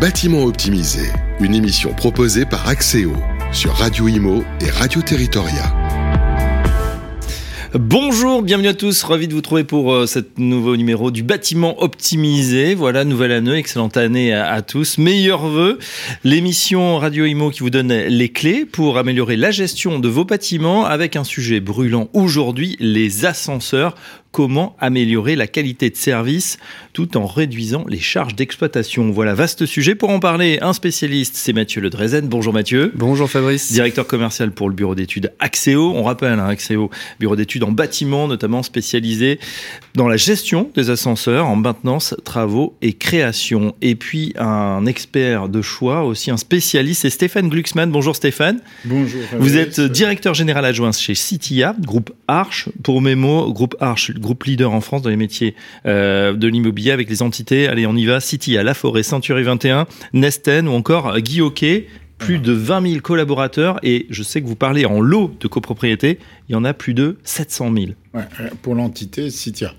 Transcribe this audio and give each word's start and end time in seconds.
bâtiment 0.00 0.44
optimisé, 0.44 1.10
une 1.40 1.54
émission 1.54 1.94
proposée 1.94 2.44
par 2.44 2.68
Axéo 2.68 3.14
sur 3.50 3.72
Radio 3.72 4.08
Imo 4.08 4.44
et 4.60 4.68
Radio 4.68 5.00
Territoria. 5.00 5.72
Bonjour, 7.72 8.42
bienvenue 8.42 8.68
à 8.68 8.74
tous, 8.74 9.02
ravi 9.02 9.26
de 9.26 9.34
vous 9.34 9.40
trouver 9.40 9.64
pour 9.64 9.92
euh, 9.92 10.06
ce 10.06 10.18
nouveau 10.36 10.76
numéro 10.76 11.10
du 11.10 11.22
bâtiment 11.22 11.82
optimisé. 11.82 12.74
Voilà, 12.74 13.04
nouvelle 13.04 13.32
année, 13.32 13.54
excellente 13.54 13.96
année 13.96 14.34
à, 14.34 14.60
tous. 14.62 14.98
Meilleurs 14.98 15.46
vœux, 15.46 15.78
l'émission 16.24 16.98
Radio 16.98 17.24
Imo 17.24 17.50
qui 17.50 17.60
vous 17.60 17.70
donne 17.70 17.92
les 17.92 18.28
clés 18.28 18.66
pour 18.66 18.98
améliorer 18.98 19.36
la 19.36 19.50
gestion 19.50 19.98
de 19.98 20.08
vos 20.08 20.24
bâtiments 20.24 20.84
avec 20.84 21.16
un 21.16 21.24
sujet 21.24 21.60
brûlant 21.60 22.08
aujourd'hui, 22.12 22.76
les 22.80 23.24
ascenseurs 23.24 23.94
comment 24.36 24.76
améliorer 24.80 25.34
la 25.34 25.46
qualité 25.46 25.88
de 25.88 25.96
service 25.96 26.58
tout 26.92 27.16
en 27.16 27.24
réduisant 27.24 27.86
les 27.88 27.98
charges 27.98 28.34
d'exploitation. 28.34 29.10
Voilà, 29.10 29.32
vaste 29.32 29.64
sujet. 29.64 29.94
Pour 29.94 30.10
en 30.10 30.20
parler, 30.20 30.58
un 30.60 30.74
spécialiste, 30.74 31.36
c'est 31.36 31.54
Mathieu 31.54 31.80
Le 31.80 31.88
Drezen. 31.88 32.28
Bonjour 32.28 32.52
Mathieu. 32.52 32.92
Bonjour 32.96 33.30
Fabrice. 33.30 33.72
Directeur 33.72 34.06
commercial 34.06 34.50
pour 34.50 34.68
le 34.68 34.74
bureau 34.74 34.94
d'études 34.94 35.32
Axéo. 35.38 35.90
On 35.96 36.02
rappelle, 36.02 36.38
hein, 36.38 36.48
Axéo, 36.48 36.90
bureau 37.18 37.34
d'études 37.34 37.64
en 37.64 37.72
bâtiment, 37.72 38.28
notamment 38.28 38.62
spécialisé 38.62 39.40
dans 39.94 40.06
la 40.06 40.18
gestion 40.18 40.70
des 40.74 40.90
ascenseurs, 40.90 41.46
en 41.46 41.56
maintenance, 41.56 42.14
travaux 42.24 42.76
et 42.82 42.92
création. 42.92 43.74
Et 43.80 43.94
puis 43.94 44.34
un 44.36 44.84
expert 44.84 45.48
de 45.48 45.62
choix, 45.62 46.04
aussi 46.04 46.30
un 46.30 46.36
spécialiste, 46.36 47.02
c'est 47.02 47.10
Stéphane 47.10 47.48
Glucksmann. 47.48 47.90
Bonjour 47.90 48.14
Stéphane. 48.14 48.60
Bonjour. 48.84 49.22
Fabrice. 49.30 49.50
Vous 49.50 49.56
êtes 49.56 49.80
directeur 49.80 50.34
général 50.34 50.66
adjoint 50.66 50.92
chez 50.92 51.14
Citia, 51.14 51.74
groupe 51.80 52.12
Arche. 52.28 52.68
Pour 52.82 53.00
mes 53.00 53.14
mots, 53.14 53.50
groupe 53.50 53.76
Arche, 53.80 54.12
groupe 54.26 54.42
leader 54.44 54.72
en 54.72 54.80
France 54.80 55.02
dans 55.02 55.10
les 55.10 55.16
métiers 55.16 55.54
euh, 55.86 56.32
de 56.34 56.48
l'immobilier 56.48 56.90
avec 56.90 57.08
les 57.08 57.22
entités, 57.22 57.68
allez 57.68 57.86
on 57.86 57.94
y 57.94 58.06
va, 58.06 58.18
City 58.18 58.58
à 58.58 58.64
La 58.64 58.74
Forêt, 58.74 59.04
Century 59.04 59.44
21, 59.44 59.86
Nesten 60.12 60.66
ou 60.66 60.72
encore 60.72 61.16
Guy 61.20 61.40
Hockey, 61.40 61.86
plus 62.18 62.38
de 62.38 62.52
20 62.52 62.88
000 62.88 63.00
collaborateurs 63.00 63.78
et 63.84 64.06
je 64.10 64.22
sais 64.22 64.42
que 64.42 64.46
vous 64.46 64.56
parlez 64.56 64.84
en 64.84 65.00
lot 65.00 65.36
de 65.38 65.46
copropriété, 65.46 66.18
il 66.48 66.52
y 66.52 66.54
en 66.56 66.64
a 66.64 66.74
plus 66.74 66.92
de 66.92 67.18
700 67.22 67.72
000. 67.72 67.86
Ouais, 68.14 68.22
pour 68.62 68.74
l'entité 68.74 69.30
Citia, 69.30 69.74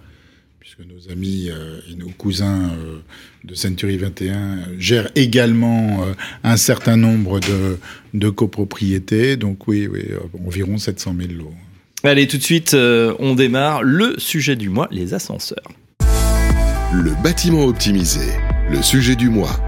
puisque 0.60 0.80
nos 0.80 1.12
amis 1.12 1.50
euh, 1.50 1.80
et 1.92 1.96
nos 1.96 2.10
cousins 2.10 2.70
euh, 2.70 3.00
de 3.44 3.54
Century 3.54 3.98
21 3.98 4.80
gèrent 4.80 5.10
également 5.16 6.04
euh, 6.04 6.14
un 6.44 6.56
certain 6.56 6.96
nombre 6.96 7.42
de, 7.42 7.78
de 8.14 8.30
copropriétés, 8.30 9.36
donc 9.36 9.68
oui, 9.68 9.88
oui 9.88 10.06
environ 10.46 10.78
700 10.78 11.16
000 11.20 11.34
lots. 11.34 11.54
Allez, 12.04 12.28
tout 12.28 12.38
de 12.38 12.44
suite, 12.44 12.76
euh, 12.76 13.16
on 13.20 13.34
démarre 13.34 13.82
le 13.82 14.20
sujet 14.20 14.56
du 14.56 14.70
mois, 14.70 14.88
les 14.92 15.16
ascenseurs. 15.16 15.64
Le 16.94 17.12
bâtiment 17.24 17.66
optimisé, 17.66 18.22
le 18.70 18.84
sujet 18.84 19.16
du 19.16 19.30
mois. 19.30 19.60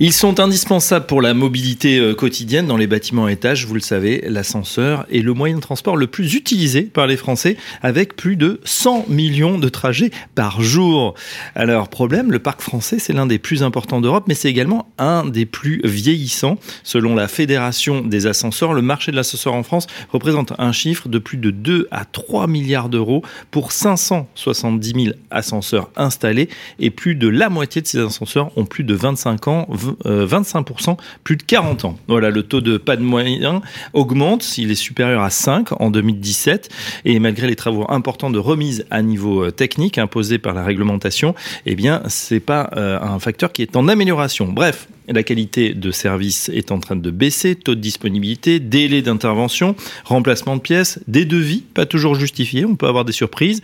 Ils 0.00 0.12
sont 0.12 0.38
indispensables 0.38 1.06
pour 1.06 1.20
la 1.20 1.34
mobilité 1.34 1.98
euh, 1.98 2.14
quotidienne 2.14 2.68
dans 2.68 2.76
les 2.76 2.86
bâtiments 2.86 3.26
étages. 3.26 3.66
Vous 3.66 3.74
le 3.74 3.80
savez, 3.80 4.22
l'ascenseur 4.28 5.04
est 5.10 5.22
le 5.22 5.34
moyen 5.34 5.56
de 5.56 5.60
transport 5.60 5.96
le 5.96 6.06
plus 6.06 6.34
utilisé 6.34 6.82
par 6.82 7.08
les 7.08 7.16
Français 7.16 7.56
avec 7.82 8.14
plus 8.14 8.36
de 8.36 8.60
100 8.62 9.06
millions 9.08 9.58
de 9.58 9.68
trajets 9.68 10.12
par 10.36 10.62
jour. 10.62 11.14
Alors, 11.56 11.88
problème, 11.88 12.30
le 12.30 12.38
parc 12.38 12.60
français, 12.60 13.00
c'est 13.00 13.12
l'un 13.12 13.26
des 13.26 13.40
plus 13.40 13.64
importants 13.64 14.00
d'Europe, 14.00 14.26
mais 14.28 14.34
c'est 14.34 14.48
également 14.48 14.88
un 14.98 15.24
des 15.24 15.46
plus 15.46 15.80
vieillissants. 15.82 16.58
Selon 16.84 17.16
la 17.16 17.26
Fédération 17.26 18.00
des 18.00 18.28
ascenseurs, 18.28 18.74
le 18.74 18.82
marché 18.82 19.10
de 19.10 19.16
l'ascenseur 19.16 19.54
en 19.54 19.64
France 19.64 19.88
représente 20.12 20.52
un 20.58 20.70
chiffre 20.70 21.08
de 21.08 21.18
plus 21.18 21.38
de 21.38 21.50
2 21.50 21.88
à 21.90 22.04
3 22.04 22.46
milliards 22.46 22.88
d'euros 22.88 23.22
pour 23.50 23.72
570 23.72 24.92
000 25.06 25.16
ascenseurs 25.32 25.90
installés 25.96 26.48
et 26.78 26.90
plus 26.90 27.16
de 27.16 27.26
la 27.26 27.48
moitié 27.48 27.82
de 27.82 27.88
ces 27.88 27.98
ascenseurs 27.98 28.56
ont 28.56 28.64
plus 28.64 28.84
de 28.84 28.94
25 28.94 29.48
ans, 29.48 29.66
25%, 30.04 30.96
plus 31.24 31.36
de 31.36 31.42
40 31.42 31.84
ans. 31.84 31.98
Voilà, 32.08 32.30
le 32.30 32.42
taux 32.42 32.60
de 32.60 32.76
panne 32.76 33.00
moyen 33.00 33.62
augmente, 33.92 34.58
il 34.58 34.70
est 34.70 34.74
supérieur 34.74 35.22
à 35.22 35.30
5 35.30 35.80
en 35.80 35.90
2017 35.90 36.68
et 37.04 37.18
malgré 37.18 37.46
les 37.46 37.56
travaux 37.56 37.86
importants 37.88 38.30
de 38.30 38.38
remise 38.38 38.86
à 38.90 39.02
niveau 39.02 39.50
technique 39.50 39.98
imposés 39.98 40.38
par 40.38 40.54
la 40.54 40.64
réglementation, 40.64 41.34
eh 41.66 41.74
bien, 41.74 42.02
c'est 42.08 42.40
pas 42.40 42.70
un 42.74 43.18
facteur 43.18 43.52
qui 43.52 43.62
est 43.62 43.76
en 43.76 43.88
amélioration. 43.88 44.48
Bref, 44.48 44.88
la 45.08 45.22
qualité 45.22 45.72
de 45.72 45.90
service 45.90 46.50
est 46.52 46.70
en 46.70 46.80
train 46.80 46.96
de 46.96 47.10
baisser, 47.10 47.54
taux 47.54 47.74
de 47.74 47.80
disponibilité, 47.80 48.60
délai 48.60 49.00
d'intervention, 49.00 49.74
remplacement 50.04 50.56
de 50.56 50.60
pièces, 50.60 51.00
des 51.08 51.24
devis 51.24 51.62
pas 51.62 51.86
toujours 51.86 52.14
justifiés, 52.14 52.64
on 52.64 52.76
peut 52.76 52.86
avoir 52.86 53.04
des 53.04 53.12
surprises. 53.12 53.62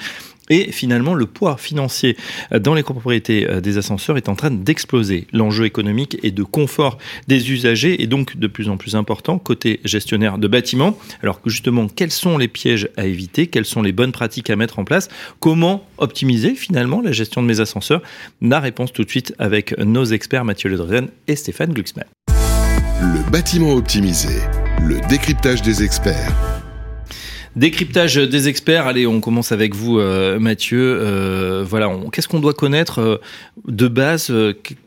Et 0.51 0.73
finalement, 0.73 1.15
le 1.15 1.27
poids 1.27 1.57
financier 1.57 2.17
dans 2.53 2.75
les 2.75 2.83
copropriétés 2.83 3.47
des 3.63 3.79
ascenseurs 3.79 4.17
est 4.17 4.29
en 4.29 4.35
train 4.35 4.51
d'exploser. 4.51 5.27
L'enjeu 5.33 5.65
économique 5.65 6.19
et 6.23 6.31
de 6.31 6.43
confort 6.43 6.99
des 7.29 7.51
usagers 7.51 8.03
est 8.03 8.07
donc 8.07 8.37
de 8.37 8.47
plus 8.47 8.69
en 8.69 8.77
plus 8.77 8.97
important 8.97 9.39
côté 9.39 9.81
gestionnaire 9.85 10.39
de 10.39 10.49
bâtiments. 10.49 10.99
Alors 11.23 11.41
que 11.41 11.51
justement, 11.51 11.89
quels 11.89 12.11
sont 12.11 12.37
les 12.37 12.49
pièges 12.49 12.89
à 12.97 13.07
éviter? 13.07 13.47
Quelles 13.47 13.65
sont 13.65 13.83
les 13.83 13.93
bonnes 13.93 14.13
pratiques 14.13 14.51
à 14.51 14.57
mettre 14.57 14.79
en 14.79 14.85
place? 14.85 15.09
Comment 15.41 15.87
optimiser 15.99 16.55
finalement 16.55 17.01
la 17.01 17.13
gestion 17.13 17.43
de 17.43 17.47
mes 17.47 17.61
ascenseurs? 17.61 18.03
La 18.43 18.61
réponse 18.61 18.93
tout 18.93 19.05
de 19.05 19.11
suite 19.11 19.35
avec 19.39 19.79
nos 19.79 20.05
experts 20.05 20.45
Mathieu 20.45 20.69
Ledrezen 20.69 21.09
et 21.27 21.37
Stéphane 21.37 21.73
Glucksmann. 21.73 22.07
Le 23.01 23.31
bâtiment 23.31 23.73
optimisé, 23.73 24.35
le 24.83 25.01
décryptage 25.09 25.63
des 25.63 25.83
experts. 25.83 26.33
Décryptage 27.57 28.17
des 28.17 28.49
experts. 28.49 28.89
Allez, 28.89 29.07
on 29.07 29.21
commence 29.21 29.53
avec 29.53 29.77
vous, 29.77 29.99
euh, 30.01 30.41
Mathieu. 30.41 30.99
Euh, 31.01 31.65
voilà, 31.67 31.89
qu'est-ce 32.13 32.27
qu'on 32.27 32.41
doit 32.41 32.53
connaître 32.53 32.99
euh, 33.01 33.21
de 33.69 33.87
base 33.87 34.33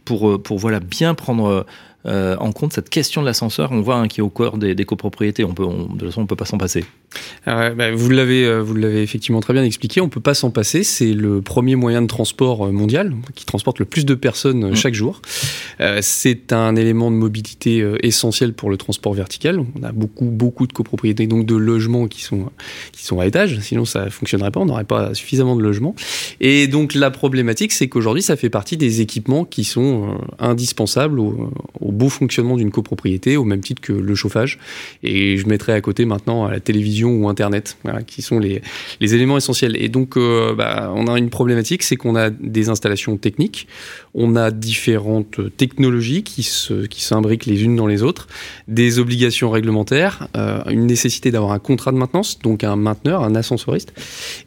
pour 0.03 0.59
bien 0.81 1.13
prendre 1.13 1.65
euh, 2.05 2.37
en 2.39 2.51
compte 2.51 2.73
cette 2.73 2.89
question 2.89 3.21
de 3.21 3.25
l'ascenseur 3.25 3.71
On 3.71 3.81
voit 3.81 3.95
hein, 3.95 4.07
qui 4.07 4.21
est 4.21 4.23
au 4.23 4.29
cœur 4.29 4.57
des, 4.57 4.75
des 4.75 4.85
copropriétés. 4.85 5.43
On 5.43 5.53
peut, 5.53 5.63
on, 5.63 5.83
de 5.83 5.99
toute 5.99 6.09
façon, 6.09 6.21
on 6.21 6.25
peut 6.25 6.35
pas 6.35 6.45
s'en 6.45 6.57
passer. 6.57 6.85
Euh, 7.47 7.73
bah, 7.73 7.91
vous 7.91 8.09
l'avez, 8.09 8.61
vous 8.61 8.75
l'avez 8.75 9.01
effectivement 9.01 9.41
très 9.41 9.53
bien 9.53 9.63
expliqué. 9.63 9.99
On 9.99 10.07
peut 10.07 10.21
pas 10.21 10.33
s'en 10.33 10.51
passer. 10.51 10.83
C'est 10.83 11.13
le 11.13 11.41
premier 11.41 11.75
moyen 11.75 12.01
de 12.01 12.07
transport 12.07 12.71
mondial 12.71 13.13
qui 13.35 13.45
transporte 13.45 13.79
le 13.79 13.85
plus 13.85 14.05
de 14.05 14.15
personnes 14.15 14.69
mmh. 14.69 14.75
chaque 14.75 14.93
jour. 14.93 15.21
Euh, 15.81 15.99
c'est 16.01 16.53
un 16.53 16.75
élément 16.75 17.11
de 17.11 17.15
mobilité 17.15 17.85
essentiel 18.03 18.53
pour 18.53 18.69
le 18.69 18.77
transport 18.77 19.13
vertical. 19.13 19.59
On 19.59 19.83
a 19.83 19.91
beaucoup, 19.91 20.25
beaucoup 20.25 20.67
de 20.67 20.73
copropriétés, 20.73 21.27
donc 21.27 21.45
de 21.45 21.55
logements 21.55 22.07
qui 22.07 22.21
sont 22.21 22.49
qui 22.91 23.03
sont 23.03 23.19
à 23.19 23.25
étage. 23.25 23.59
Sinon, 23.59 23.85
ça 23.85 24.09
fonctionnerait 24.09 24.51
pas. 24.51 24.59
On 24.59 24.65
n'aurait 24.65 24.83
pas 24.83 25.13
suffisamment 25.13 25.55
de 25.55 25.63
logements. 25.63 25.95
Et 26.39 26.67
donc 26.67 26.93
la 26.93 27.11
problématique, 27.11 27.71
c'est 27.73 27.89
qu'aujourd'hui, 27.89 28.23
ça 28.23 28.35
fait 28.35 28.49
partie 28.49 28.77
des 28.77 29.01
équipements 29.01 29.43
qui 29.43 29.63
sont 29.63 30.17
indispensables 30.39 31.19
au, 31.19 31.51
au 31.81 31.86
beau 31.91 32.09
fonctionnement 32.09 32.57
d'une 32.57 32.71
copropriété, 32.71 33.37
au 33.37 33.43
même 33.43 33.61
titre 33.61 33.81
que 33.81 33.93
le 33.93 34.15
chauffage. 34.15 34.59
Et 35.03 35.37
je 35.37 35.47
mettrai 35.47 35.73
à 35.73 35.81
côté 35.81 36.05
maintenant 36.05 36.47
la 36.47 36.59
télévision 36.59 37.11
ou 37.11 37.29
Internet, 37.29 37.77
qui 38.05 38.21
sont 38.21 38.39
les, 38.39 38.61
éléments 39.01 39.37
essentiels. 39.37 39.75
Et 39.81 39.89
donc, 39.89 40.17
euh, 40.17 40.53
bah, 40.55 40.91
on 40.95 41.07
a 41.07 41.17
une 41.17 41.29
problématique, 41.29 41.83
c'est 41.83 41.95
qu'on 41.95 42.15
a 42.15 42.29
des 42.29 42.69
installations 42.69 43.17
techniques, 43.17 43.67
on 44.13 44.35
a 44.35 44.51
différentes 44.51 45.55
technologies 45.57 46.23
qui 46.23 46.43
se, 46.43 46.85
qui 46.85 47.03
s'imbriquent 47.03 47.45
les 47.45 47.63
unes 47.63 47.75
dans 47.75 47.87
les 47.87 48.03
autres, 48.03 48.27
des 48.67 48.99
obligations 48.99 49.49
réglementaires, 49.49 50.27
euh, 50.35 50.61
une 50.69 50.85
nécessité 50.85 51.31
d'avoir 51.31 51.51
un 51.51 51.59
contrat 51.59 51.91
de 51.91 51.97
maintenance, 51.97 52.39
donc 52.39 52.63
un 52.63 52.75
mainteneur, 52.75 53.23
un 53.23 53.35
ascensoriste, 53.35 53.93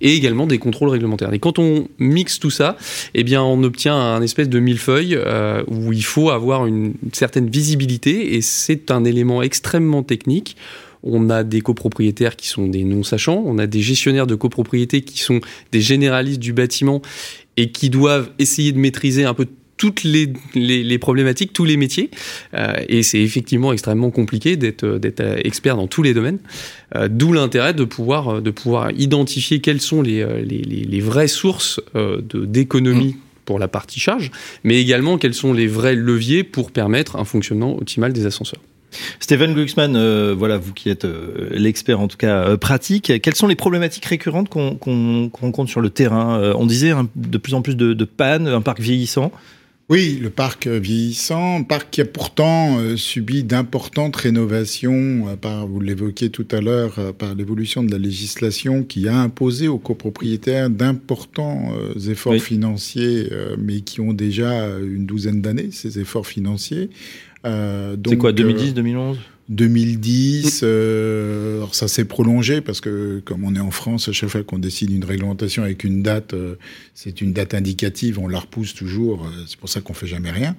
et 0.01 0.15
également 0.15 0.47
des 0.47 0.59
contrôles 0.59 0.89
réglementaires. 0.89 1.33
Et 1.33 1.39
quand 1.39 1.59
on 1.59 1.89
mixe 1.99 2.39
tout 2.39 2.51
ça, 2.51 2.77
eh 3.15 3.25
bien, 3.25 3.43
on 3.43 3.63
obtient 3.63 3.95
un 3.95 4.23
espèce 4.23 4.49
de 4.49 4.59
millefeuille 4.59 5.17
euh, 5.17 5.63
où 5.69 5.93
il 5.93 6.05
faut 6.05 6.31
avoir 6.31 6.67
une 6.67 6.95
certaine 7.13 7.30
visibilité 7.37 8.35
et 8.35 8.41
c'est 8.41 8.91
un 8.91 9.05
élément 9.05 9.43
extrêmement 9.43 10.03
technique. 10.03 10.57
On 11.03 11.31
a 11.31 11.45
des 11.45 11.63
copropriétaires 11.63 12.37
qui 12.37 12.49
sont 12.49 12.67
des 12.67 12.85
non-sachants, 12.85 13.43
on 13.47 13.59
a 13.59 13.67
des 13.67 13.81
gestionnaires 13.81 14.27
de 14.27 14.35
copropriétés 14.35 15.03
qui 15.03 15.21
sont 15.21 15.41
des 15.73 15.81
généralistes 15.81 16.41
du 16.41 16.53
bâtiment 16.53 17.01
et 17.57 17.71
qui 17.71 17.91
doivent 17.91 18.31
essayer 18.39 18.73
de 18.73 18.79
maîtriser 18.79 19.25
un 19.25 19.35
peu 19.35 19.47
toutes 19.81 20.05
les, 20.05 20.99
problématiques, 20.99 21.55
tous 21.55 21.65
les 21.65 21.79
métiers. 21.79 22.11
Euh, 22.53 22.75
et 22.91 23.03
c'est 23.03 23.21
effectivement 23.21 23.73
extrêmement 23.73 24.11
compliqué 24.11 24.59
d'être 24.59 24.99
d'être 24.99 25.23
expert 25.43 25.77
dans 25.77 25.87
tous 25.87 26.03
les 26.03 26.13
domaines. 26.13 26.39
Euh, 26.97 27.09
D'où 27.11 27.33
l'intérêt 27.33 27.73
de 27.73 27.85
pouvoir 27.85 28.43
de 28.43 28.51
pouvoir 28.51 28.91
identifier 28.91 29.61
quelles 29.61 29.81
sont 29.81 30.03
les 30.03 31.01
vraies 31.01 31.29
sources 31.29 31.81
euh, 31.97 32.21
d'économie. 32.21 33.17
Pour 33.51 33.59
la 33.59 33.67
partie 33.67 33.99
charge, 33.99 34.31
mais 34.63 34.81
également 34.81 35.19
quels 35.19 35.35
sont 35.35 35.53
les 35.53 35.67
vrais 35.67 35.97
leviers 35.97 36.45
pour 36.45 36.71
permettre 36.71 37.17
un 37.17 37.25
fonctionnement 37.25 37.77
optimal 37.77 38.13
des 38.13 38.25
ascenseurs. 38.25 38.61
Stéphane 39.19 39.55
Glucksmann, 39.55 39.97
euh, 39.97 40.37
voilà, 40.39 40.57
vous 40.57 40.73
qui 40.73 40.89
êtes 40.89 41.05
euh, 41.05 41.49
l'expert 41.51 41.99
en 41.99 42.07
tout 42.07 42.17
cas 42.17 42.45
euh, 42.45 42.57
pratique, 42.57 43.13
quelles 43.21 43.35
sont 43.35 43.49
les 43.49 43.57
problématiques 43.57 44.05
récurrentes 44.05 44.49
qu'on 44.51 44.77
qu 44.77 45.31
qu 45.33 45.41
rencontre 45.41 45.69
sur 45.69 45.81
le 45.81 45.91
terrain? 45.91 46.53
On 46.57 46.65
disait 46.65 46.91
hein, 46.93 47.09
de 47.17 47.39
plus 47.39 47.55
en 47.55 47.61
plus 47.61 47.75
de, 47.75 47.93
de 47.93 48.05
pannes, 48.05 48.47
un 48.47 48.61
parc 48.61 48.79
vieillissant. 48.79 49.33
Oui, 49.91 50.21
le 50.23 50.31
parc 50.31 50.69
vieillissant, 50.69 51.65
parc 51.65 51.91
qui 51.91 52.01
a 52.01 52.05
pourtant 52.05 52.79
euh, 52.79 52.97
subi 52.97 53.43
d'importantes 53.43 54.15
rénovations, 54.15 55.27
euh, 55.27 55.35
par, 55.35 55.67
vous 55.67 55.81
l'évoquiez 55.81 56.31
tout 56.31 56.47
à 56.53 56.61
l'heure, 56.61 56.95
euh, 57.01 57.13
par 57.13 57.35
l'évolution 57.35 57.83
de 57.83 57.91
la 57.91 57.99
législation 57.99 58.85
qui 58.85 59.09
a 59.09 59.17
imposé 59.19 59.67
aux 59.67 59.79
copropriétaires 59.79 60.71
d'importants 60.71 61.73
efforts 62.09 62.37
financiers, 62.37 63.29
mais 63.59 63.81
qui 63.81 64.01
ont 64.01 64.13
déjà 64.13 64.79
une 64.79 65.07
douzaine 65.07 65.43
d'années, 65.43 65.71
ces 65.73 65.99
efforts 65.99 66.27
financiers. 66.27 66.89
C'est 67.45 68.17
quoi, 68.17 68.33
2010, 68.33 68.75
2011 68.75 69.19
2010. 69.51 70.61
Euh, 70.63 71.67
ça 71.73 71.89
s'est 71.89 72.05
prolongé 72.05 72.61
parce 72.61 72.81
que 72.81 73.21
comme 73.25 73.45
on 73.45 73.55
est 73.55 73.61
en 73.61 73.71
France, 73.71 74.09
à 74.09 74.13
chaque 74.13 74.31
fois 74.31 74.43
qu'on 74.43 74.59
décide 74.59 74.91
une 74.91 75.05
réglementation 75.05 75.63
avec 75.63 75.85
une 75.85 76.03
date, 76.03 76.35
euh, 76.35 76.55
c'est 76.95 77.21
une 77.21 77.33
date 77.33 77.55
indicative, 77.55 78.19
on 78.19 78.29
la 78.29 78.39
repousse 78.39 78.75
toujours. 78.75 79.25
Euh, 79.25 79.45
c'est 79.47 79.59
pour 79.59 79.69
ça 79.69 79.81
qu'on 79.81 79.95
fait 79.95 80.07
jamais 80.07 80.31
rien. 80.31 80.57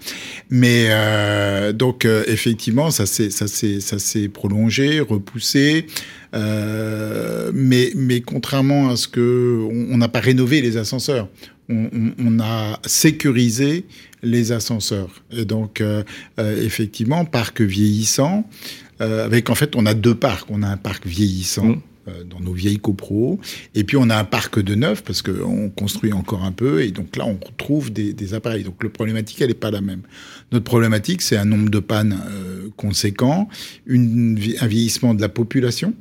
Mais 0.49 0.88
euh, 0.89 1.73
donc 1.73 2.05
effectivement, 2.27 2.91
ça 2.91 3.05
s'est 3.05 3.29
ça 3.29 3.47
s'est 3.47 3.79
ça 3.79 3.97
s'est 3.97 4.27
prolongé, 4.27 4.99
repoussé. 4.99 5.85
mais 6.33 7.91
mais 7.95 8.21
contrairement 8.21 8.89
à 8.89 8.95
ce 8.95 9.07
que 9.07 9.59
on 9.69 9.97
n'a 9.97 10.07
pas 10.07 10.19
rénové 10.19 10.61
les 10.61 10.77
ascenseurs, 10.77 11.29
on, 11.69 11.89
on, 11.93 12.13
on 12.19 12.39
a 12.39 12.79
sécurisé 12.85 13.85
les 14.23 14.51
ascenseurs. 14.51 15.23
Et 15.31 15.45
donc, 15.45 15.83
effectivement, 16.38 17.25
parc 17.25 17.61
vieillissant, 17.61 18.47
euh, 19.01 19.25
avec 19.25 19.50
en 19.50 19.56
fait, 19.56 19.75
on 19.75 19.86
a 19.86 19.94
deux 19.94 20.15
parcs. 20.15 20.50
On 20.50 20.63
a 20.63 20.68
un 20.68 20.77
parc 20.77 21.06
vieillissant. 21.06 21.65
Mmh. 21.65 21.81
dans 22.27 22.39
nos 22.39 22.53
vieilles 22.53 22.80
copros. 22.80 23.39
Et 23.75 23.83
puis 23.83 23.95
on 23.95 24.09
a 24.09 24.18
un 24.18 24.24
parc 24.24 24.59
de 24.59 24.74
neuf 24.74 25.03
parce 25.03 25.21
qu'on 25.21 25.69
construit 25.69 26.13
encore 26.13 26.44
un 26.44 26.51
peu 26.51 26.81
et 26.81 26.89
donc 26.89 27.15
là 27.15 27.27
on 27.27 27.38
retrouve 27.45 27.94
des, 27.94 28.12
des 28.12 28.33
appareils. 28.33 28.63
Donc 28.63 28.81
le 28.81 28.89
problématique 28.89 29.39
elle 29.39 29.50
n'est 29.50 29.53
pas 29.53 29.69
la 29.69 29.81
même. 29.81 30.01
Notre 30.51 30.65
problématique 30.65 31.21
c'est 31.21 31.38
un 31.38 31.45
nombre 31.45 31.69
de 31.69 31.77
pannes 31.80 32.19
euh, 32.27 32.69
conséquent, 32.75 33.48
une, 33.86 34.36
un 34.59 34.68
vieillissement 34.68 35.13
de 35.13 35.21
la 35.21 35.30
population 35.30 35.94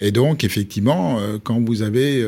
et 0.00 0.12
donc, 0.12 0.44
effectivement, 0.44 1.18
euh, 1.20 1.38
quand 1.42 1.60
vous 1.60 1.82
avez 1.82 2.22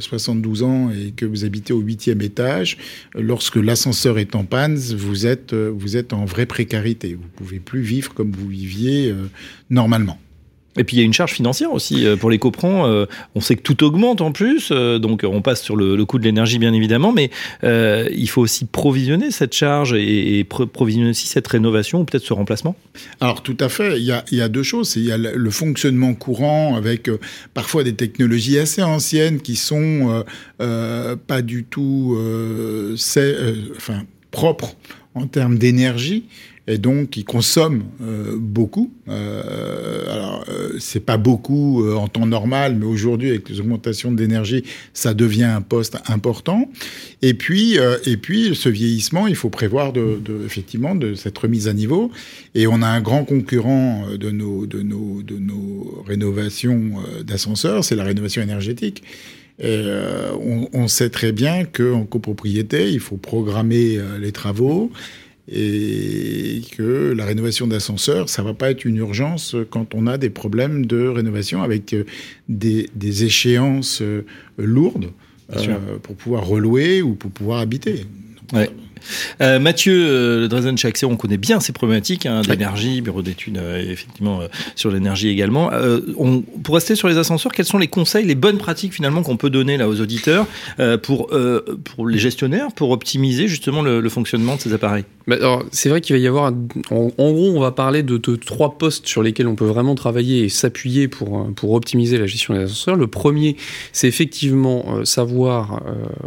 72 0.00 0.62
euh, 0.62 0.66
ans 0.66 0.90
et 0.90 1.12
que 1.12 1.24
vous 1.24 1.44
habitez 1.44 1.72
au 1.72 1.78
huitième 1.80 2.20
étage, 2.22 2.76
lorsque 3.14 3.56
l'ascenseur 3.56 4.18
est 4.18 4.34
en 4.34 4.44
panne, 4.44 4.76
vous 4.76 5.26
êtes, 5.26 5.52
euh, 5.52 5.70
vous 5.72 5.96
êtes 5.96 6.12
en 6.12 6.24
vraie 6.24 6.46
précarité. 6.46 7.14
Vous 7.14 7.28
pouvez 7.36 7.60
plus 7.60 7.82
vivre 7.82 8.14
comme 8.14 8.32
vous 8.32 8.48
viviez 8.48 9.14
normalement. 9.70 10.18
Et 10.76 10.84
puis 10.84 10.96
il 10.96 11.00
y 11.00 11.02
a 11.02 11.04
une 11.04 11.12
charge 11.12 11.32
financière 11.32 11.72
aussi 11.72 12.06
euh, 12.06 12.16
pour 12.16 12.30
les 12.30 12.38
coprons. 12.38 12.86
Euh, 12.86 13.06
on 13.34 13.40
sait 13.40 13.56
que 13.56 13.62
tout 13.62 13.84
augmente 13.84 14.20
en 14.20 14.32
plus, 14.32 14.70
euh, 14.70 14.98
donc 14.98 15.22
on 15.24 15.42
passe 15.42 15.62
sur 15.62 15.76
le, 15.76 15.96
le 15.96 16.04
coût 16.04 16.18
de 16.18 16.24
l'énergie 16.24 16.58
bien 16.58 16.72
évidemment, 16.72 17.12
mais 17.12 17.30
il 17.62 18.28
faut 18.28 18.42
aussi 18.42 18.64
provisionner 18.64 19.30
cette 19.30 19.54
charge 19.54 19.94
et, 19.94 20.44
provisionner 20.44 21.10
aussi 21.10 21.26
cette 21.26 21.46
rénovation 21.46 22.00
ou 22.00 22.04
peut-être 22.04 22.24
ce 22.24 22.32
remplacement. 22.32 22.76
Alors 23.20 23.42
tout 23.42 23.56
à 23.60 23.68
fait. 23.68 23.98
Il 23.98 24.04
y 24.04 24.40
a, 24.40 24.48
deux 24.48 24.62
choses. 24.62 24.94
Il 24.96 25.04
y 25.04 25.12
a 25.12 25.18
le 25.18 25.50
fonctionnement 25.50 26.14
courant 26.14 26.76
avec 26.76 27.10
parfois 27.54 27.84
des 27.84 27.94
technologies 27.94 28.58
assez 28.58 28.82
anciennes 28.82 29.40
qui 29.40 29.56
sont 29.56 30.24
pas 30.58 31.42
du 31.42 31.64
tout, 31.64 32.18
enfin 33.76 34.02
propres 34.30 34.74
en 35.14 35.26
termes 35.26 35.58
d'énergie 35.58 36.24
et 36.66 36.78
donc 36.78 37.10
qui 37.10 37.24
consomment 37.24 37.84
euh, 38.02 38.36
beaucoup. 38.38 38.92
Euh, 39.08 40.12
alors, 40.12 40.44
euh, 40.48 40.76
c'est 40.78 41.04
pas 41.04 41.18
beaucoup 41.18 41.84
euh, 41.84 41.94
en 41.94 42.08
temps 42.08 42.26
normal, 42.26 42.76
mais 42.78 42.86
aujourd'hui, 42.86 43.30
avec 43.30 43.48
les 43.50 43.60
augmentations 43.60 44.12
d'énergie, 44.12 44.64
ça 44.94 45.12
devient 45.12 45.44
un 45.44 45.60
poste 45.60 45.98
important. 46.06 46.70
Et 47.20 47.34
puis, 47.34 47.78
et 48.06 48.16
puis, 48.16 48.54
ce 48.54 48.68
vieillissement, 48.68 49.26
il 49.26 49.34
faut 49.34 49.48
prévoir 49.48 49.92
de, 49.92 50.18
effectivement 50.44 50.94
de 50.94 51.14
cette 51.14 51.36
remise 51.38 51.68
à 51.68 51.72
niveau. 51.72 52.10
Et 52.54 52.66
on 52.66 52.82
a 52.82 52.86
un 52.86 53.00
grand 53.00 53.24
concurrent 53.24 54.04
de 54.18 54.30
nos, 54.30 54.66
de 54.66 54.82
nos, 54.82 55.22
de 55.22 55.38
nos 55.38 56.02
rénovations 56.06 56.94
d'ascenseurs, 57.24 57.82
c'est 57.82 57.96
la 57.96 58.04
rénovation 58.04 58.42
énergétique. 58.42 59.02
Et 59.58 59.84
on, 60.72 60.88
sait 60.88 61.10
très 61.10 61.32
bien 61.32 61.64
qu'en 61.64 62.04
copropriété, 62.04 62.90
il 62.90 63.00
faut 63.00 63.16
programmer 63.16 63.98
les 64.20 64.32
travaux 64.32 64.90
et 65.50 66.62
que 66.76 67.12
la 67.16 67.24
rénovation 67.26 67.66
d'ascenseurs, 67.66 68.28
ça 68.28 68.42
va 68.42 68.54
pas 68.54 68.70
être 68.70 68.84
une 68.84 68.96
urgence 68.96 69.54
quand 69.70 69.94
on 69.94 70.06
a 70.06 70.16
des 70.16 70.30
problèmes 70.30 70.86
de 70.86 71.06
rénovation 71.06 71.62
avec 71.62 71.92
euh, 71.92 72.04
des, 72.48 72.88
des 72.94 73.24
échéances 73.24 74.00
euh, 74.00 74.24
lourdes 74.56 75.10
euh, 75.54 75.98
pour 76.02 76.16
pouvoir 76.16 76.46
relouer 76.46 77.02
ou 77.02 77.14
pour 77.14 77.30
pouvoir 77.30 77.60
habiter. 77.60 78.06
Ouais. 78.52 78.70
Euh, 79.40 79.58
Mathieu 79.58 79.92
euh, 79.94 80.40
le 80.40 80.48
Dresden 80.48 80.76
chez 80.78 80.88
Axéo, 80.88 81.08
on 81.10 81.16
connaît 81.16 81.36
bien 81.36 81.60
ces 81.60 81.72
problématiques 81.72 82.26
hein, 82.26 82.42
d'énergie, 82.42 83.00
bureau 83.00 83.22
d'études, 83.22 83.58
euh, 83.58 83.78
effectivement 83.90 84.40
sur 84.76 84.90
l'énergie 84.90 85.28
également. 85.28 85.70
On, 86.16 86.42
pour 86.42 86.74
rester 86.74 86.94
sur 86.94 87.08
les 87.08 87.18
ascenseurs, 87.18 87.52
quels 87.52 87.64
sont 87.64 87.78
les 87.78 87.88
conseils, 87.88 88.24
les 88.24 88.34
bonnes 88.34 88.58
pratiques 88.58 88.92
finalement 88.92 89.22
qu'on 89.22 89.36
peut 89.36 89.50
donner 89.50 89.76
là 89.76 89.88
aux 89.88 90.00
auditeurs 90.00 90.46
pour 91.02 91.30
pour 91.84 92.06
les 92.06 92.18
gestionnaires 92.18 92.72
pour 92.72 92.90
optimiser 92.90 93.48
justement 93.48 93.82
le, 93.82 94.00
le 94.00 94.08
fonctionnement 94.08 94.56
de 94.56 94.60
ces 94.60 94.72
appareils? 94.72 95.04
C'est 95.72 95.88
vrai 95.88 96.00
qu'il 96.00 96.14
va 96.14 96.20
y 96.20 96.26
avoir, 96.26 96.52
en, 96.90 97.10
en, 97.16 97.32
gros, 97.32 97.52
on 97.56 97.60
va 97.60 97.70
parler 97.70 98.02
de, 98.02 98.18
de, 98.18 98.36
trois 98.36 98.76
postes 98.76 99.06
sur 99.06 99.22
lesquels 99.22 99.46
on 99.46 99.54
peut 99.54 99.64
vraiment 99.64 99.94
travailler 99.94 100.44
et 100.44 100.48
s'appuyer 100.48 101.08
pour 101.08 101.52
pour 101.54 101.72
optimiser 101.72 102.18
la 102.18 102.26
gestion 102.26 102.54
des 102.54 102.60
ascenseurs. 102.60 102.96
Le 102.96 103.06
premier, 103.06 103.56
c'est 103.92 104.08
effectivement 104.08 105.04
savoir 105.04 105.82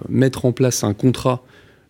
mettre 0.10 0.45
en 0.45 0.51
place 0.51 0.83
un 0.83 0.94
contrat 0.94 1.44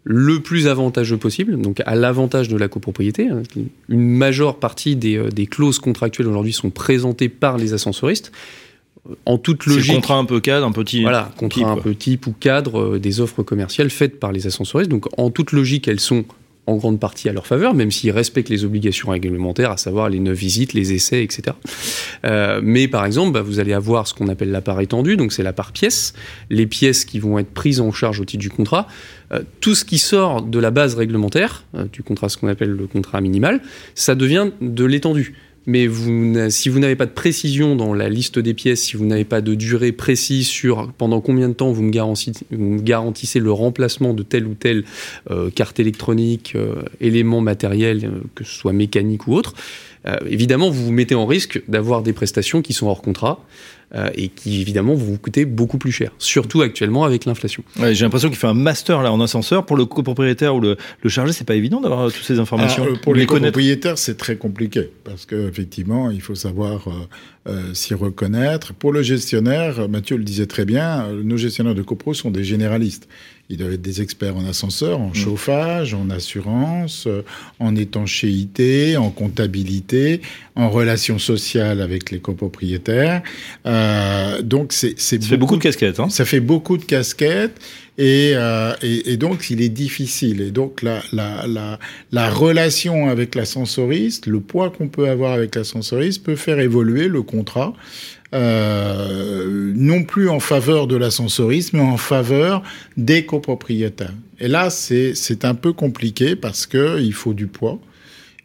le 0.09 0.39
plus 0.39 0.67
avantageux 0.67 1.17
possible, 1.17 1.59
donc 1.59 1.81
à 1.85 1.93
l'avantage 1.95 2.47
de 2.47 2.55
la 2.55 2.69
copropriété. 2.69 3.27
Hein, 3.27 3.43
une 3.89 4.07
majeure 4.07 4.55
partie 4.55 4.95
des, 4.95 5.17
euh, 5.17 5.29
des 5.29 5.47
clauses 5.47 5.79
contractuelles 5.79 6.27
aujourd'hui 6.27 6.53
sont 6.53 6.69
présentées 6.69 7.27
par 7.27 7.57
les 7.57 7.73
ascensoristes. 7.73 8.31
En 9.25 9.37
toute 9.37 9.65
logique. 9.65 9.93
contrat 9.93 10.15
un 10.15 10.23
peu 10.23 10.39
cadre, 10.39 10.65
un 10.65 10.71
petit. 10.71 11.01
Voilà, 11.01 11.31
contrat 11.37 11.59
type, 11.59 11.67
un 11.67 11.77
peu 11.77 11.93
type 11.93 12.27
ou 12.27 12.33
cadre 12.39 12.95
euh, 12.95 12.99
des 12.99 13.19
offres 13.19 13.43
commerciales 13.43 13.89
faites 13.89 14.17
par 14.17 14.31
les 14.31 14.47
ascensoristes. 14.47 14.89
Donc 14.89 15.07
en 15.17 15.29
toute 15.29 15.51
logique, 15.51 15.89
elles 15.89 15.99
sont 15.99 16.23
en 16.67 16.75
grande 16.75 16.99
partie 16.99 17.29
à 17.29 17.33
leur 17.33 17.47
faveur, 17.47 17.73
même 17.73 17.91
s'ils 17.91 18.11
respectent 18.11 18.49
les 18.49 18.65
obligations 18.65 19.09
réglementaires, 19.09 19.71
à 19.71 19.77
savoir 19.77 20.09
les 20.09 20.19
neuf 20.19 20.37
visites, 20.37 20.73
les 20.73 20.93
essais, 20.93 21.23
etc. 21.23 21.55
Euh, 22.25 22.59
mais 22.61 22.89
par 22.89 23.05
exemple, 23.05 23.31
bah, 23.31 23.41
vous 23.41 23.59
allez 23.59 23.73
avoir 23.73 24.05
ce 24.05 24.13
qu'on 24.13 24.27
appelle 24.27 24.51
la 24.51 24.61
part 24.61 24.81
étendue, 24.81 25.15
donc 25.15 25.31
c'est 25.31 25.43
la 25.43 25.53
part 25.53 25.71
pièce, 25.71 26.13
les 26.49 26.67
pièces 26.67 27.05
qui 27.05 27.19
vont 27.19 27.39
être 27.39 27.51
prises 27.51 27.79
en 27.79 27.91
charge 27.91 28.19
au 28.19 28.25
titre 28.25 28.41
du 28.41 28.49
contrat. 28.49 28.87
Euh, 29.31 29.41
tout 29.61 29.75
ce 29.75 29.85
qui 29.85 29.97
sort 29.97 30.41
de 30.41 30.59
la 30.59 30.71
base 30.71 30.95
réglementaire, 30.95 31.63
euh, 31.75 31.85
du 31.91 32.03
contrat, 32.03 32.27
ce 32.27 32.37
qu'on 32.37 32.49
appelle 32.49 32.71
le 32.71 32.85
contrat 32.85 33.21
minimal, 33.21 33.61
ça 33.95 34.13
devient 34.13 34.51
de 34.61 34.83
l'étendue 34.83 35.35
mais 35.67 35.85
vous, 35.85 36.33
si 36.49 36.69
vous 36.69 36.79
n'avez 36.79 36.95
pas 36.95 37.05
de 37.05 37.11
précision 37.11 37.75
dans 37.75 37.93
la 37.93 38.07
liste 38.07 38.39
des 38.39 38.53
pièces, 38.53 38.83
si 38.83 38.95
vous 38.95 39.05
n'avez 39.05 39.25
pas 39.25 39.41
de 39.41 39.53
durée 39.53 39.91
précise 39.91 40.47
sur 40.47 40.93
pendant 40.93 41.19
combien 41.19 41.49
de 41.49 41.53
temps 41.53 41.71
vous 41.71 41.83
me 41.83 41.91
garantissez, 42.81 43.39
le 43.39 43.51
remplacement 43.51 44.13
de 44.13 44.23
telle 44.23 44.47
ou 44.47 44.53
telle 44.53 44.85
euh, 45.29 45.49
carte 45.49 45.81
électronique, 45.81 46.53
euh, 46.55 46.75
élément 47.01 47.41
matériel, 47.41 48.05
euh, 48.05 48.21
que 48.33 48.45
ce 48.45 48.51
soit 48.51 48.71
mécanique 48.73 49.27
ou 49.27 49.33
autre, 49.33 49.53
évidemment 50.25 50.69
vous 50.69 50.85
vous 50.85 50.91
mettez 50.93 51.15
en 51.15 51.25
risque 51.25 51.61
d'avoir 51.67 52.01
des 52.01 52.13
prestations 52.13 52.61
qui 52.61 52.71
sont 52.71 52.87
hors 52.87 53.01
contrat 53.01 53.45
euh, 53.95 54.09
et 54.15 54.27
qui 54.29 54.61
évidemment 54.61 54.93
vont 54.95 55.05
vous 55.05 55.17
coûter 55.17 55.45
beaucoup 55.45 55.77
plus 55.77 55.91
cher, 55.91 56.11
surtout 56.17 56.61
actuellement 56.61 57.05
avec 57.05 57.25
l'inflation. 57.25 57.63
Ouais, 57.79 57.95
J'ai 57.95 58.03
l'impression 58.03 58.29
qu'il 58.29 58.37
fait 58.37 58.47
un 58.47 58.53
master 58.53 59.01
là 59.01 59.11
en 59.11 59.21
ascenseur 59.21 59.65
pour 59.65 59.77
le 59.77 59.85
copropriétaire 59.85 60.55
ou 60.55 60.59
le, 60.59 60.77
le 61.01 61.09
chargé, 61.09 61.31
c'est 61.33 61.45
pas 61.45 61.55
évident 61.55 61.79
d'avoir 61.79 62.01
euh, 62.01 62.09
toutes 62.09 62.23
ces 62.23 62.39
informations. 62.39 62.85
Ah, 62.89 62.97
pour 63.01 63.13
les, 63.13 63.21
les 63.21 63.25
copropriétaires, 63.27 63.97
c'est 63.97 64.17
très 64.17 64.35
compliqué 64.35 64.89
parce 65.03 65.25
que 65.25 65.47
effectivement, 65.47 66.11
il 66.11 66.21
faut 66.21 66.35
savoir 66.35 66.87
euh, 66.87 66.91
euh, 67.47 67.73
s'y 67.73 67.93
reconnaître. 67.93 68.73
Pour 68.73 68.91
le 68.91 69.01
gestionnaire, 69.01 69.87
Mathieu 69.87 70.17
le 70.17 70.23
disait 70.25 70.47
très 70.47 70.65
bien, 70.65 71.05
euh, 71.05 71.23
nos 71.23 71.37
gestionnaires 71.37 71.75
de 71.75 71.81
copro 71.81 72.13
sont 72.13 72.29
des 72.29 72.43
généralistes. 72.43 73.07
Ils 73.49 73.57
doivent 73.57 73.73
être 73.73 73.81
des 73.81 74.01
experts 74.01 74.35
en 74.35 74.45
ascenseur, 74.45 74.99
en 74.99 75.09
mmh. 75.09 75.15
chauffage, 75.15 75.93
en 75.93 76.09
assurance, 76.09 77.05
euh, 77.07 77.23
en 77.59 77.75
étanchéité, 77.75 78.97
en 78.97 79.09
comptabilité, 79.09 80.21
en 80.55 80.69
relations 80.69 81.17
sociales 81.17 81.79
avec 81.81 82.11
les 82.11 82.19
copropriétaires. 82.19 83.21
Euh, 83.65 84.41
donc 84.41 84.73
c'est 84.73 84.99
ça 84.99 85.15
beaucoup, 85.15 85.27
fait 85.27 85.37
beaucoup 85.37 85.57
de 85.57 85.63
casquettes. 85.63 85.99
Hein 85.99 86.09
ça 86.09 86.25
fait 86.25 86.41
beaucoup 86.41 86.77
de 86.77 86.83
casquettes. 86.83 87.59
Et, 87.99 88.33
euh, 88.35 88.75
et, 88.83 89.13
et, 89.13 89.17
donc, 89.17 89.49
il 89.49 89.59
est 89.59 89.69
difficile. 89.69 90.41
Et 90.41 90.51
donc, 90.51 90.83
la, 90.83 91.01
la, 91.13 91.47
la, 91.47 91.79
la 92.11 92.29
relation 92.29 93.09
avec 93.09 93.33
l'ascensoriste, 93.33 94.27
le 94.27 94.39
poids 94.39 94.69
qu'on 94.69 94.87
peut 94.87 95.09
avoir 95.09 95.33
avec 95.33 95.55
l'ascensoriste 95.55 96.23
peut 96.23 96.35
faire 96.35 96.59
évoluer 96.59 97.07
le 97.07 97.23
contrat 97.23 97.73
euh, 98.33 99.71
non 99.75 100.03
plus 100.03 100.29
en 100.29 100.39
faveur 100.39 100.87
de 100.87 100.95
l'ascensoriste, 100.95 101.73
mais 101.73 101.81
en 101.81 101.97
faveur 101.97 102.63
des 102.97 103.25
copropriétaires. 103.25 104.13
Et 104.39 104.47
là, 104.47 104.69
c'est 104.69 105.45
un 105.45 105.55
peu 105.55 105.73
compliqué 105.73 106.35
parce 106.35 106.65
que 106.65 106.99
il 107.01 107.13
faut 107.13 107.33
du 107.33 107.47
poids. 107.47 107.79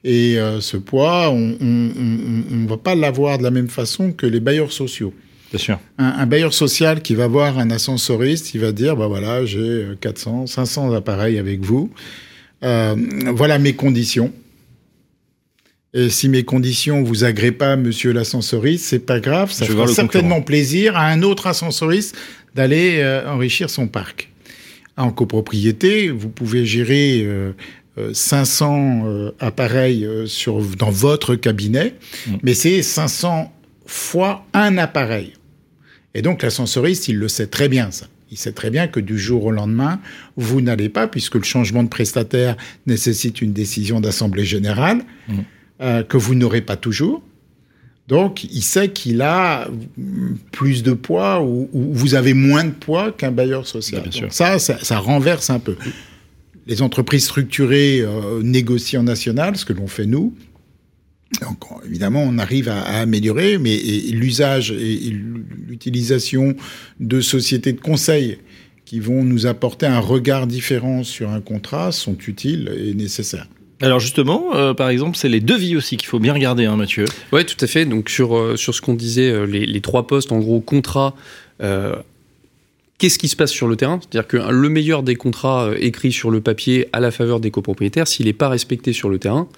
Et 0.05 0.39
euh, 0.39 0.61
ce 0.61 0.77
poids, 0.77 1.31
on 1.31 1.57
ne 1.61 2.69
va 2.69 2.77
pas 2.77 2.95
l'avoir 2.95 3.39
de 3.39 3.43
la 3.43 3.51
même 3.51 3.69
façon 3.69 4.13
que 4.13 4.27
les 4.27 4.41
bailleurs 4.41 4.73
sociaux. 4.73 5.13
Bien 5.51 5.59
sûr. 5.59 5.79
Un, 5.99 6.15
un, 6.19 6.27
bailleur 6.27 6.55
social 6.55 7.03
qui 7.03 7.15
va 7.15 7.27
voir 7.27 7.59
un 7.59 7.71
ascensoriste, 7.71 8.55
il 8.55 8.61
va 8.61 8.73
dire, 8.73 8.97
bah 8.97 9.07
voilà, 9.07 9.45
j'ai 9.45 9.87
400, 10.01 10.47
500 10.47 10.93
appareils 10.93 11.39
avec 11.39 11.61
vous. 11.61 11.91
euh, 12.65 12.95
voilà 13.35 13.59
mes 13.59 13.75
conditions. 13.75 14.33
Et 15.95 16.09
si 16.09 16.29
mes 16.29 16.43
conditions 16.43 17.03
vous 17.03 17.25
agréent 17.25 17.53
pas, 17.53 17.77
monsieur 17.77 18.13
l'ascensoriste, 18.13 18.85
c'est 18.87 18.99
pas 18.99 19.21
grave, 19.21 19.53
ça 19.53 19.67
fera 19.67 19.87
certainement 19.87 20.41
plaisir 20.41 20.97
à 20.97 21.07
un 21.07 21.23
autre 21.23 21.47
ascensoriste 21.47 22.17
d'aller 22.55 23.01
euh, 23.01 23.29
enrichir 23.31 23.69
son 23.69 23.89
parc. 23.89 24.31
En 24.97 25.11
copropriété, 25.11 26.11
vous 26.11 26.29
pouvez 26.29 26.65
gérer 26.65 27.27
500 28.13 29.03
euh, 29.05 29.31
appareils 29.41 30.09
sur, 30.27 30.61
dans 30.77 30.91
votre 30.91 31.35
cabinet, 31.35 31.95
mm. 32.27 32.37
mais 32.43 32.55
c'est 32.55 32.83
500 32.83 33.53
fois 33.87 34.47
un 34.55 34.79
appareil. 34.79 35.35
Et 36.15 36.23
donc 36.23 36.43
l'ascensoriste, 36.43 37.09
il 37.09 37.17
le 37.17 37.29
sait 37.29 37.47
très 37.47 37.69
bien 37.69 37.91
ça. 37.91 38.07
Il 38.31 38.39
sait 38.39 38.53
très 38.53 38.71
bien 38.71 38.87
que 38.87 38.99
du 38.99 39.19
jour 39.19 39.45
au 39.45 39.51
lendemain, 39.51 40.01
vous 40.37 40.63
n'allez 40.63 40.89
pas, 40.89 41.07
puisque 41.07 41.35
le 41.35 41.43
changement 41.43 41.83
de 41.83 41.89
prestataire 41.89 42.57
nécessite 42.87 43.43
une 43.43 43.53
décision 43.53 44.01
d'assemblée 44.01 44.47
générale, 44.47 45.03
mmh. 45.29 45.41
Euh, 45.83 46.03
que 46.03 46.17
vous 46.17 46.35
n'aurez 46.35 46.61
pas 46.61 46.77
toujours. 46.77 47.23
Donc, 48.09 48.45
il 48.45 48.63
sait 48.63 48.91
qu'il 48.91 49.23
a 49.23 49.69
plus 50.51 50.83
de 50.83 50.93
poids 50.93 51.43
ou, 51.43 51.69
vous 51.73 52.15
avez 52.15 52.35
moins 52.35 52.65
de 52.65 52.71
poids 52.71 53.13
qu'un 53.13 53.31
bailleur 53.31 53.67
social. 53.67 54.11
ça, 54.31 54.59
ça, 54.59 54.99
renverse 54.99 55.51
un 55.51 55.61
peu. 55.61 55.77
Les 56.67 56.83
entreprises 56.83 57.25
structurées 57.25 58.01
euh, 58.01 58.43
négocient 58.43 59.01
en 59.01 59.05
national, 59.05 59.57
ce 59.57 59.65
que 59.65 59.73
l'on 59.73 59.87
fait 59.87 60.07
nous, 60.07 60.35
donc, 61.41 61.65
évidemment, 61.87 62.23
on 62.23 62.39
arrive 62.39 62.69
à, 62.69 62.83
améliorer, 62.83 63.59
mais 63.59 63.77
l'usage 64.11 64.71
et, 64.71 65.11
l'utilisation 65.11 66.55
de 67.01 67.21
sociétés 67.21 67.73
de 67.73 67.81
conseil 67.81 68.39
qui 68.85 69.01
vont 69.01 69.25
nous 69.25 69.47
apporter 69.47 69.87
un 69.87 70.01
regard 70.01 70.47
différent 70.47 71.03
sur 71.05 71.31
un 71.31 71.41
contrat 71.41 71.93
sont 71.93 72.19
utiles 72.27 72.71
et 72.77 72.95
nécessaires. 72.95 73.49
Alors 73.83 73.99
justement, 73.99 74.55
euh, 74.55 74.75
par 74.75 74.89
exemple, 74.89 75.17
c'est 75.17 75.29
les 75.29 75.41
devis 75.41 75.77
aussi 75.77 75.97
qu'il 75.97 76.09
faut 76.09 76.21
bien 76.21 76.33
regarder, 76.33 76.67
hein, 76.67 76.77
Mathieu. 76.77 77.05
Oui, 77.33 77.45
tout 77.45 77.57
à 77.61 77.67
fait. 77.67 77.85
Donc 77.85 78.09
sur, 78.09 78.37
euh, 78.37 78.57
ce 78.57 78.81
qu'on 78.81 78.95
disait, 78.95 79.31
euh, 79.31 79.45
les, 79.45 79.81
trois 79.81 80.07
postes, 80.07 80.31
en 80.31 80.39
gros, 80.39 80.61
contrat, 80.61 81.15
qu'est-ce 82.99 83.19
qui 83.19 83.27
se 83.27 83.35
passe 83.35 83.51
sur 83.51 83.67
le 83.67 83.75
terrain? 83.75 83.99
C'est-à-dire 84.01 84.29
que 84.29 84.37
le 84.37 84.69
meilleur 84.69 85.03
des 85.03 85.17
contrats 85.17 85.71
écrits 85.77 86.13
sur 86.13 86.31
le 86.31 86.41
papier 86.41 86.89
à 86.93 87.01
la 87.01 87.11
faveur 87.11 87.41
des 87.41 87.51
copropriétaires, 87.51 88.07
s'il 88.07 88.27
n'est 88.27 88.33
pas 88.33 88.49
respecté 88.49 88.93
sur 88.93 89.09
le 89.09 89.19
terrain, 89.19 89.49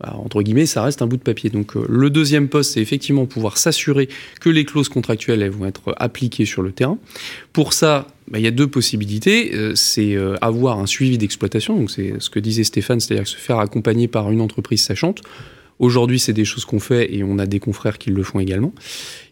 bah, 0.00 0.16
entre 0.16 0.42
guillemets, 0.42 0.66
ça 0.66 0.82
reste 0.82 1.02
un 1.02 1.06
bout 1.06 1.18
de 1.18 1.22
papier. 1.22 1.50
Donc 1.50 1.76
euh, 1.76 1.84
le 1.88 2.08
deuxième 2.08 2.48
poste, 2.48 2.72
c'est 2.72 2.80
effectivement 2.80 3.26
pouvoir 3.26 3.58
s'assurer 3.58 4.08
que 4.40 4.48
les 4.48 4.64
clauses 4.64 4.88
contractuelles 4.88 5.42
elles 5.42 5.50
vont 5.50 5.66
être 5.66 5.94
appliquées 5.98 6.46
sur 6.46 6.62
le 6.62 6.72
terrain. 6.72 6.98
Pour 7.52 7.74
ça, 7.74 8.06
bah, 8.28 8.38
il 8.38 8.44
y 8.44 8.48
a 8.48 8.50
deux 8.50 8.66
possibilités. 8.66 9.54
Euh, 9.54 9.74
c'est 9.74 10.14
euh, 10.14 10.36
avoir 10.40 10.78
un 10.78 10.86
suivi 10.86 11.18
d'exploitation, 11.18 11.76
donc 11.76 11.90
c'est 11.90 12.14
ce 12.18 12.30
que 12.30 12.40
disait 12.40 12.64
Stéphane, 12.64 13.00
c'est-à-dire 13.00 13.26
se 13.26 13.36
faire 13.36 13.58
accompagner 13.58 14.08
par 14.08 14.30
une 14.30 14.40
entreprise 14.40 14.82
sachante. 14.82 15.20
Aujourd'hui, 15.78 16.18
c'est 16.18 16.34
des 16.34 16.44
choses 16.44 16.66
qu'on 16.66 16.80
fait 16.80 17.14
et 17.14 17.24
on 17.24 17.38
a 17.38 17.46
des 17.46 17.58
confrères 17.58 17.96
qui 17.96 18.10
le 18.10 18.22
font 18.22 18.38
également, 18.38 18.74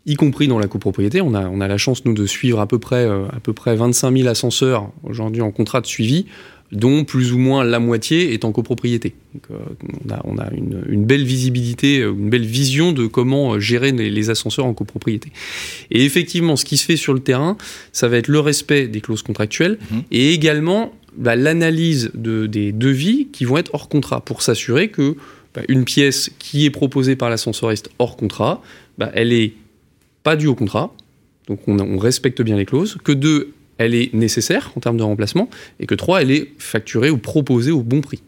y 0.07 0.15
compris 0.15 0.49
dans 0.49 0.59
la 0.59 0.67
copropriété. 0.67 1.21
On 1.21 1.35
a, 1.35 1.47
on 1.47 1.61
a 1.61 1.69
la 1.69 1.77
chance, 1.77 2.07
nous, 2.07 2.15
de 2.15 2.25
suivre 2.25 2.61
à 2.61 2.67
peu 2.67 2.79
près, 2.79 3.05
à 3.05 3.39
peu 3.43 3.53
près 3.53 3.77
25 3.77 4.17
000 4.17 4.29
ascenseurs 4.29 4.91
aujourd'hui 5.03 5.43
en 5.43 5.51
contrat 5.51 5.83
de 5.83 5.87
suivi 5.87 6.25
dont 6.73 7.05
plus 7.05 7.33
ou 7.33 7.39
moins 7.39 7.65
la 7.65 7.79
moitié 7.79 8.33
est 8.35 8.45
en 8.45 8.53
copropriété. 8.53 9.15
Donc, 9.35 9.45
euh, 9.51 10.19
on 10.25 10.39
a, 10.39 10.51
une, 10.53 11.05
belle 11.05 11.25
visibilité, 11.25 12.01
euh, 12.01 12.13
une 12.13 12.29
belle 12.29 12.45
vision 12.45 12.93
de 12.93 13.07
comment 13.07 13.55
euh, 13.55 13.61
gérer 13.61 13.93
les, 13.93 14.31
ascenseurs 14.31 14.67
en 14.67 14.75
copropriété. 14.75 15.33
Et 15.91 16.05
effectivement, 16.05 16.57
ce 16.57 16.65
qui 16.65 16.77
se 16.77 16.85
fait 16.85 16.97
sur 16.97 17.15
le 17.15 17.21
terrain, 17.21 17.57
ça 17.93 18.09
va 18.09 18.19
être 18.19 18.29
le 18.29 18.41
respect 18.41 18.89
des 18.89 19.01
clauses 19.01 19.23
contractuelles 19.23 19.79
mhm. 19.91 20.03
et 20.11 20.35
également 20.35 20.93
bah, 21.17 21.37
l'analyse 21.37 22.11
de, 22.15 22.47
des 22.47 22.73
devis 22.73 23.29
qui 23.33 23.45
vont 23.45 23.57
être 23.57 23.75
hors 23.75 23.89
contrat 23.89 24.21
pour 24.21 24.43
s'assurer 24.43 24.89
que 24.89 25.17
bah, 25.55 25.63
une 25.69 25.85
pièce 25.85 26.31
qui 26.39 26.67
est 26.67 26.71
proposée 26.71 27.17
par 27.17 27.31
l'ascensoriste 27.31 27.91
hors 27.99 28.17
contrat, 28.17 28.63
bah, 28.99 29.11
elle 29.15 29.33
est 29.33 29.55
pas 30.23 30.37
due 30.37 30.49
au 30.49 30.55
contrat, 30.55 30.95
donc 31.47 31.61
on, 31.67 31.79
on 31.81 31.97
respecte 31.97 32.43
bien 32.43 32.57
les 32.57 32.67
clauses, 32.67 32.99
que 33.03 33.13
deux, 33.13 33.55
elle 33.79 33.95
est 33.95 34.13
nécessaire 34.13 34.73
en 34.77 34.81
termes 34.81 34.97
de 34.97 35.03
remplacement, 35.03 35.49
et 35.81 35.87
que 35.87 35.95
3, 35.95 36.23
elle 36.23 36.31
est 36.31 36.49
facturée 36.59 37.11
ou 37.11 37.19
proposée 37.19 37.71
au 37.71 37.83
bon 37.83 38.01
prix. 38.01 38.23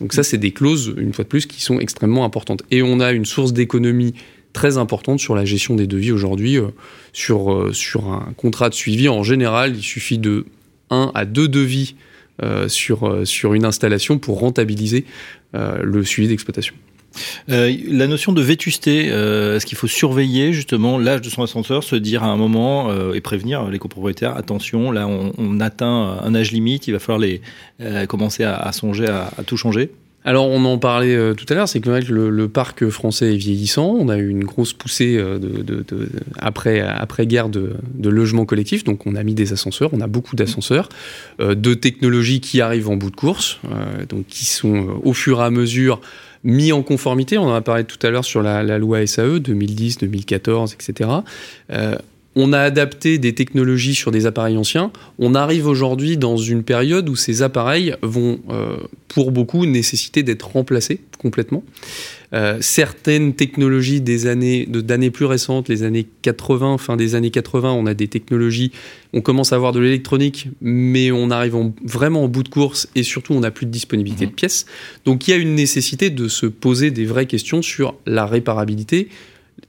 Donc 0.00 0.12
ça, 0.12 0.22
c'est 0.22 0.38
des 0.38 0.52
clauses, 0.52 0.94
une 0.96 1.12
fois 1.12 1.24
de 1.24 1.28
plus, 1.28 1.46
qui 1.46 1.60
sont 1.60 1.80
extrêmement 1.80 2.24
importantes. 2.24 2.62
Et 2.70 2.82
on 2.82 3.00
a 3.00 3.12
une 3.12 3.24
source 3.24 3.52
d'économie 3.52 4.14
très 4.52 4.78
importante 4.78 5.20
sur 5.20 5.34
la 5.34 5.44
gestion 5.44 5.74
des 5.74 5.86
devis 5.86 6.12
aujourd'hui. 6.12 6.58
Euh, 6.58 6.68
sur, 7.12 7.52
euh, 7.52 7.72
sur 7.72 8.08
un 8.08 8.32
contrat 8.36 8.68
de 8.68 8.74
suivi, 8.74 9.08
en 9.08 9.22
général, 9.22 9.76
il 9.76 9.82
suffit 9.82 10.18
de 10.18 10.46
1 10.90 11.10
à 11.14 11.24
2 11.24 11.48
devis 11.48 11.96
euh, 12.42 12.68
sur 12.68 13.54
une 13.54 13.64
installation 13.64 14.18
pour 14.18 14.38
rentabiliser 14.38 15.04
le 15.54 16.04
suivi 16.04 16.28
d'exploitation. 16.28 16.74
Euh, 17.50 17.74
la 17.88 18.06
notion 18.06 18.32
de 18.32 18.42
vétusté, 18.42 19.08
euh, 19.10 19.56
est-ce 19.56 19.66
qu'il 19.66 19.78
faut 19.78 19.86
surveiller 19.86 20.52
justement 20.52 20.98
l'âge 20.98 21.20
de 21.20 21.30
son 21.30 21.42
ascenseur, 21.42 21.82
se 21.82 21.96
dire 21.96 22.22
à 22.22 22.26
un 22.26 22.36
moment 22.36 22.90
euh, 22.90 23.14
et 23.14 23.20
prévenir 23.20 23.68
les 23.68 23.78
copropriétaires, 23.78 24.36
attention, 24.36 24.90
là 24.90 25.06
on, 25.08 25.60
atteint 25.60 26.18
un 26.22 26.34
âge 26.34 26.52
limite, 26.52 26.86
il 26.86 26.92
va 26.92 26.98
falloir 27.00 27.18
les, 27.18 27.40
commencer 28.06 28.44
à, 28.44 28.70
songer 28.70 29.08
à, 29.08 29.30
tout 29.44 29.56
changer? 29.56 29.90
Alors 30.24 30.46
on 30.46 30.64
en 30.64 30.78
parlait 30.78 31.34
tout 31.34 31.46
à 31.48 31.54
l'heure, 31.54 31.68
c'est 31.68 31.80
que 31.80 31.90
le, 31.90 32.48
parc 32.48 32.88
français 32.90 33.34
est 33.34 33.36
vieillissant. 33.36 33.96
On 33.98 34.08
a 34.08 34.18
eu 34.18 34.28
une 34.28 34.44
grosse 34.44 34.72
poussée 34.72 35.20
après 36.38 36.80
après 36.80 37.26
guerre 37.26 37.48
de 37.48 37.78
logements 38.08 38.44
collectifs, 38.44 38.84
donc 38.84 39.06
on 39.06 39.16
a 39.16 39.22
mis 39.24 39.34
des 39.34 39.52
ascenseurs, 39.52 39.90
on 39.92 40.00
a 40.00 40.06
beaucoup 40.06 40.36
d'ascenseurs, 40.36 40.88
de 41.40 41.74
technologies 41.74 42.40
qui 42.40 42.60
arrivent 42.60 42.88
en 42.88 42.96
bout 42.96 43.10
de 43.10 43.16
course, 43.16 43.58
donc 44.08 44.26
qui 44.26 44.44
sont 44.44 45.00
au 45.02 45.12
fur 45.12 45.40
et 45.40 45.44
à 45.44 45.50
mesure 45.50 46.00
mis 46.44 46.72
en 46.72 46.82
conformité. 46.82 47.38
On 47.38 47.44
en 47.44 47.54
a 47.54 47.60
parlé 47.60 47.84
tout 47.84 48.04
à 48.06 48.10
l'heure 48.10 48.24
sur 48.24 48.42
la, 48.42 48.78
loi 48.78 49.06
SAE 49.06 49.38
2010, 49.40 49.98
2014, 49.98 50.74
etc. 50.74 51.10
on 52.36 52.52
a 52.52 52.60
adapté 52.60 53.18
des 53.18 53.34
technologies 53.34 53.94
sur 53.94 54.10
des 54.10 54.26
appareils 54.26 54.56
anciens. 54.56 54.92
On 55.18 55.34
arrive 55.34 55.66
aujourd'hui 55.66 56.16
dans 56.16 56.36
une 56.36 56.62
période 56.62 57.08
où 57.08 57.16
ces 57.16 57.42
appareils 57.42 57.96
vont, 58.02 58.38
euh, 58.50 58.76
pour 59.08 59.32
beaucoup, 59.32 59.66
nécessiter 59.66 60.22
d'être 60.22 60.52
remplacés 60.52 61.00
complètement. 61.18 61.64
Euh, 62.34 62.58
certaines 62.60 63.32
technologies 63.32 64.02
des 64.02 64.26
années 64.26 64.66
d'années 64.66 65.10
plus 65.10 65.24
récentes, 65.24 65.68
les 65.68 65.82
années 65.82 66.06
80, 66.22 66.76
fin 66.76 66.96
des 66.96 67.14
années 67.14 67.30
80, 67.30 67.72
on 67.72 67.86
a 67.86 67.94
des 67.94 68.06
technologies, 68.06 68.70
on 69.14 69.22
commence 69.22 69.54
à 69.54 69.56
avoir 69.56 69.72
de 69.72 69.80
l'électronique, 69.80 70.48
mais 70.60 71.10
on 71.10 71.30
arrive 71.30 71.56
vraiment 71.82 72.24
au 72.24 72.28
bout 72.28 72.42
de 72.42 72.50
course 72.50 72.88
et 72.94 73.02
surtout 73.02 73.32
on 73.32 73.40
n'a 73.40 73.50
plus 73.50 73.64
de 73.64 73.70
disponibilité 73.70 74.26
de 74.26 74.30
mhm. 74.30 74.36
pièces. 74.36 74.66
Donc 75.06 75.26
il 75.26 75.30
y 75.30 75.34
a 75.34 75.38
une 75.38 75.54
nécessité 75.54 76.10
de 76.10 76.28
se 76.28 76.44
poser 76.44 76.90
des 76.90 77.06
vraies 77.06 77.26
questions 77.26 77.62
sur 77.62 77.94
la 78.04 78.26
réparabilité 78.26 79.08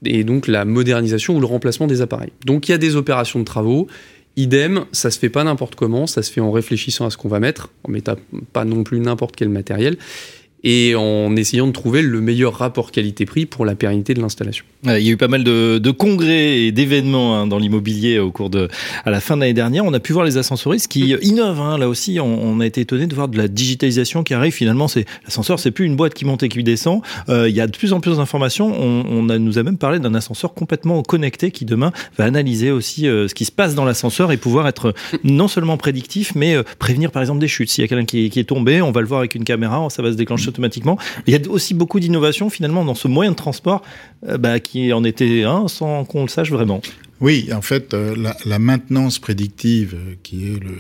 et 0.06 0.24
donc 0.24 0.48
la 0.48 0.66
modernisation 0.66 1.36
ou 1.36 1.40
le 1.40 1.46
remplacement 1.46 1.88
des 1.88 2.02
appareils. 2.02 2.32
Donc 2.46 2.68
il 2.68 2.72
y 2.72 2.76
a 2.76 2.78
des 2.78 2.96
opérations 2.96 3.40
de 3.40 3.46
travaux. 3.46 3.88
Idem, 4.36 4.86
ça 4.92 5.12
se 5.12 5.20
fait 5.20 5.30
pas 5.30 5.44
n'importe 5.44 5.76
comment, 5.76 6.08
ça 6.08 6.22
se 6.24 6.32
fait 6.32 6.40
en 6.40 6.52
réfléchissant 6.52 7.06
à 7.06 7.10
ce 7.10 7.18
qu'on 7.18 7.28
va 7.28 7.40
mettre, 7.40 7.70
en 7.84 7.92
mettant 7.92 8.16
pas 8.54 8.64
non 8.64 8.84
plus 8.84 9.00
n'importe 9.00 9.36
quel 9.36 9.50
matériel 9.50 9.98
et 10.64 10.96
en 10.96 11.36
essayant 11.36 11.68
de 11.68 11.72
trouver 11.72 12.02
le 12.02 12.22
meilleur 12.22 12.54
rapport 12.54 12.92
qualité-prix 12.92 13.46
pour 13.46 13.66
la 13.66 13.76
pérennité 13.76 14.14
de 14.14 14.22
l'installation. 14.22 14.66
Il 14.84 14.92
y 14.92 15.10
a 15.10 15.12
eu 15.12 15.18
pas 15.18 15.28
mal 15.28 15.44
de, 15.44 15.92
congrès 15.92 16.60
et 16.60 16.72
d'événements 16.72 17.36
hein, 17.36 17.48
dans 17.48 17.58
l'immobilier 17.58 18.20
au 18.20 18.32
cours 18.32 18.50
de 18.50 18.70
à 19.06 19.10
la 19.10 19.20
fin 19.20 19.36
de 19.36 19.42
l'année 19.42 19.54
dernière. 19.54 19.84
On 19.86 19.94
a 19.94 20.00
pu 20.00 20.14
voir 20.14 20.26
les 20.26 20.38
ascensoristes 20.38 20.88
qui 20.88 21.16
innovent. 21.22 21.60
Hein. 21.60 21.78
Là 21.78 21.90
aussi, 21.90 22.20
on, 22.22 22.60
a 22.60 22.66
été 22.66 22.82
étonné 22.82 23.08
de 23.08 23.16
voir 23.16 23.28
de 23.28 23.38
la 23.38 23.48
digitalisation 23.48 24.24
qui 24.24 24.34
arrive. 24.34 24.54
Finalement, 24.54 24.88
c'est 24.88 25.06
l'ascenseur, 25.26 25.60
c'est 25.60 25.72
plus 25.72 25.86
une 25.86 25.96
boîte 25.96 26.14
qui 26.14 26.26
monte 26.26 26.44
et 26.44 26.50
qui 26.50 26.64
descend. 26.64 27.02
Euh, 27.28 27.50
il 27.50 27.56
y 27.56 27.62
a 27.62 27.68
de 27.68 27.76
plus 27.76 27.94
en 27.94 28.00
plus 28.00 28.18
d'informations. 28.18 28.68
On, 28.68 29.24
nous 29.24 29.58
a 29.58 29.64
même 29.64 29.78
parlé 29.78 30.00
d'un 30.00 30.16
ascenseur 30.16 30.54
complètement 30.54 31.04
connecté 31.04 31.52
qui 31.52 31.66
demain 31.66 31.92
va 32.18 32.26
analyser 32.26 32.72
aussi 32.72 33.08
euh, 33.08 33.28
ce 33.28 33.36
qui 33.36 33.46
se 33.46 33.52
passe 33.52 33.76
dans 33.76 33.86
l'ascenseur 33.86 34.32
et 34.32 34.38
pouvoir 34.38 34.68
être 34.68 34.94
non 35.24 35.48
seulement 35.48 35.78
prédictif, 35.78 36.34
mais 36.36 36.56
euh, 36.56 36.64
prévenir 36.80 37.12
par 37.12 37.22
exemple 37.22 37.40
des 37.40 37.48
chutes. 37.48 37.70
S'il 37.70 37.84
y 37.84 37.86
a 37.86 37.88
quelqu'un 37.88 38.06
qui, 38.06 38.30
qui, 38.30 38.40
est 38.40 38.46
tombé, 38.46 38.82
on 38.82 38.92
va 38.92 39.02
le 39.02 39.08
voir 39.08 39.20
avec 39.20 39.36
une 39.36 39.44
caméra, 39.44 39.88
ça 39.90 40.02
va 40.02 40.12
se 40.12 40.18
déclencher 40.18 40.49
automatiquement. 40.50 40.98
Il 41.28 41.34
y 41.34 41.36
a 41.36 41.50
aussi 41.50 41.74
beaucoup 41.74 42.00
d'innovations 42.00 42.50
finalement 42.50 42.84
dans 42.84 42.96
ce 42.96 43.08
moyen 43.08 43.32
de 43.32 43.36
transport 43.36 43.82
euh, 44.28 44.38
bah, 44.38 44.60
qui 44.60 44.92
en 44.94 45.04
était 45.04 45.44
un 45.44 45.68
sans 45.68 46.06
qu'on 46.06 46.24
le 46.24 46.30
sache 46.30 46.52
vraiment. 46.52 46.82
Oui, 47.22 47.50
en 47.54 47.62
fait, 47.62 47.94
euh, 47.94 48.16
la, 48.46 48.60
maintenance 48.60 49.20
prédictive, 49.20 49.96
euh, 49.96 50.16
qui 50.24 50.48
est 50.48 50.64
le 50.64 50.78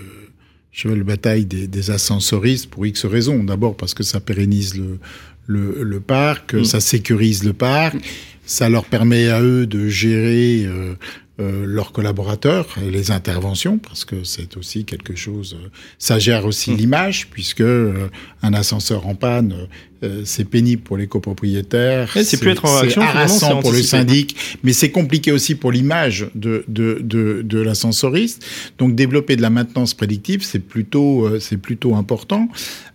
cheval 0.71 0.99
de 0.99 1.03
bataille 1.03 1.45
des, 1.45 1.91
ascensoristes 1.91 2.69
pour 2.69 2.85
X 2.85 3.05
raisons. 3.05 3.43
D'abord 3.43 3.75
parce 3.75 3.93
que 3.93 4.03
ça 4.03 4.19
pérennise 4.19 4.75
le, 4.77 4.99
le, 5.47 5.99
parc, 5.99 6.53
mm. 6.53 6.63
ça 6.63 6.79
sécurise 6.79 7.43
le 7.43 7.53
parc, 7.53 7.97
ça 8.45 8.69
leur 8.69 8.85
permet 8.85 9.29
à 9.29 9.41
eux 9.41 9.67
de 9.67 9.89
gérer 9.89 10.63
euh, 10.65 10.95
leurs 11.39 11.91
collaborateurs 11.91 12.67
et 12.85 12.91
les 12.91 13.11
interventions, 13.11 13.77
parce 13.77 14.03
que 14.03 14.23
c'est 14.23 14.57
aussi 14.57 14.83
quelque 14.83 15.15
chose. 15.15 15.57
Euh, 15.57 15.69
ça 15.97 16.19
gère 16.19 16.45
aussi 16.45 16.71
mmh. 16.71 16.75
l'image, 16.75 17.27
puisque 17.31 17.61
euh, 17.61 18.09
un 18.41 18.53
ascenseur 18.53 19.07
en 19.07 19.15
panne, 19.15 19.67
c'est 20.23 20.45
pénible 20.45 20.81
pour 20.81 20.95
les 20.95 21.07
copropriétaires. 21.07 22.09
c'est 22.23 22.39
plus 22.39 22.51
être 22.51 22.63
en 22.63 22.79
réaction, 22.79 23.01
harassant 23.01 23.59
pour 23.59 23.73
le 23.73 23.81
syndic, 23.81 24.57
mais 24.63 24.71
c'est 24.71 24.91
compliqué 24.91 25.33
aussi 25.33 25.55
pour 25.55 25.73
l'image 25.73 26.29
de 26.35 26.63
de 26.69 26.99
de, 27.01 27.41
de 27.43 27.59
l'ascensoriste. 27.59 28.45
Donc 28.77 28.95
développer 28.95 29.35
de 29.35 29.41
la 29.41 29.49
maintenance 29.49 29.93
prédictive, 29.93 30.41
c'est 30.41 30.59
plutôt 30.59 31.29
c'est 31.41 31.57
plutôt 31.57 31.95
important. 31.95 32.47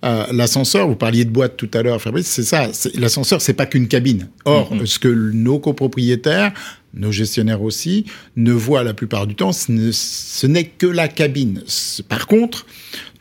l'ascenseur, 0.03 0.89
vous 0.89 0.97
parliez 0.97 1.27
de 1.27 1.31
boîte 1.31 1.59
tout 1.59 1.69
à 1.75 1.83
l'heure, 1.83 2.01
Fabrice, 2.01 2.27
c'est 2.27 2.43
ça. 2.43 2.71
L'ascenseur, 2.95 3.43
c'est 3.43 3.53
pas 3.53 3.67
qu'une 3.67 3.87
cabine. 3.87 4.31
Or, 4.47 4.75
mmh. 4.75 4.87
ce 4.87 4.99
que 4.99 5.09
nos 5.09 5.59
copropriétaires 5.59 6.55
nos 6.97 7.13
gestionnaires 7.13 7.63
aussi, 7.63 8.05
ne 8.37 8.53
voient 8.53 8.85
la 8.85 8.95
plupart 8.95 9.27
du 9.27 9.35
temps, 9.35 9.53
ce 9.53 10.47
n'est 10.47 10.65
que 10.65 10.87
la 10.87 11.09
cabine. 11.09 11.63
Par 12.09 12.27
contre, 12.27 12.67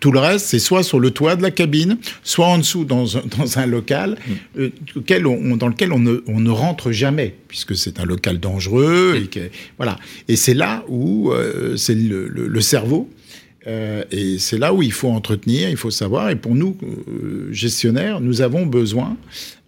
tout 0.04 0.12
le 0.12 0.20
reste, 0.20 0.48
c'est 0.48 0.60
soit 0.60 0.84
sur 0.84 1.00
le 1.00 1.12
toit 1.12 1.38
de 1.38 1.42
la 1.42 1.50
cabine, 1.50 1.98
soit 2.24 2.48
en 2.48 2.58
dessous 2.58 2.84
dans, 2.84 3.06
dans 3.38 3.58
un 3.58 3.66
local 3.66 4.18
mm. 4.28 4.60
euh, 4.60 5.56
dans 5.56 5.70
lequel 5.70 5.94
on 5.94 6.00
ne, 6.00 6.22
on 6.28 6.42
ne, 6.42 6.50
rentre 6.50 6.92
jamais, 6.92 7.34
puisque 7.48 7.74
c'est 7.78 8.02
un 8.02 8.06
local 8.06 8.38
dangereux. 8.38 9.16
Et 9.16 9.52
voilà. 9.78 9.98
Et 10.28 10.36
c'est 10.36 10.56
là 10.56 10.84
où 10.90 11.32
euh, 11.32 11.78
c'est 11.78 11.96
le, 11.96 12.28
le, 12.28 12.62
cerveau 12.62 13.10
euh, 13.66 14.04
et 14.12 14.40
c'est 14.40 14.58
là 14.58 14.74
où 14.74 14.82
il 14.82 14.92
faut 14.92 15.10
entretenir, 15.10 15.70
il 15.70 15.78
faut 15.78 15.92
savoir. 15.92 16.30
Et 16.30 16.36
pour 16.36 16.56
nous, 16.56 16.78
euh, 16.84 17.52
gestionnaires, 17.52 18.20
nous 18.20 18.42
avons 18.42 18.66
besoin 18.66 19.16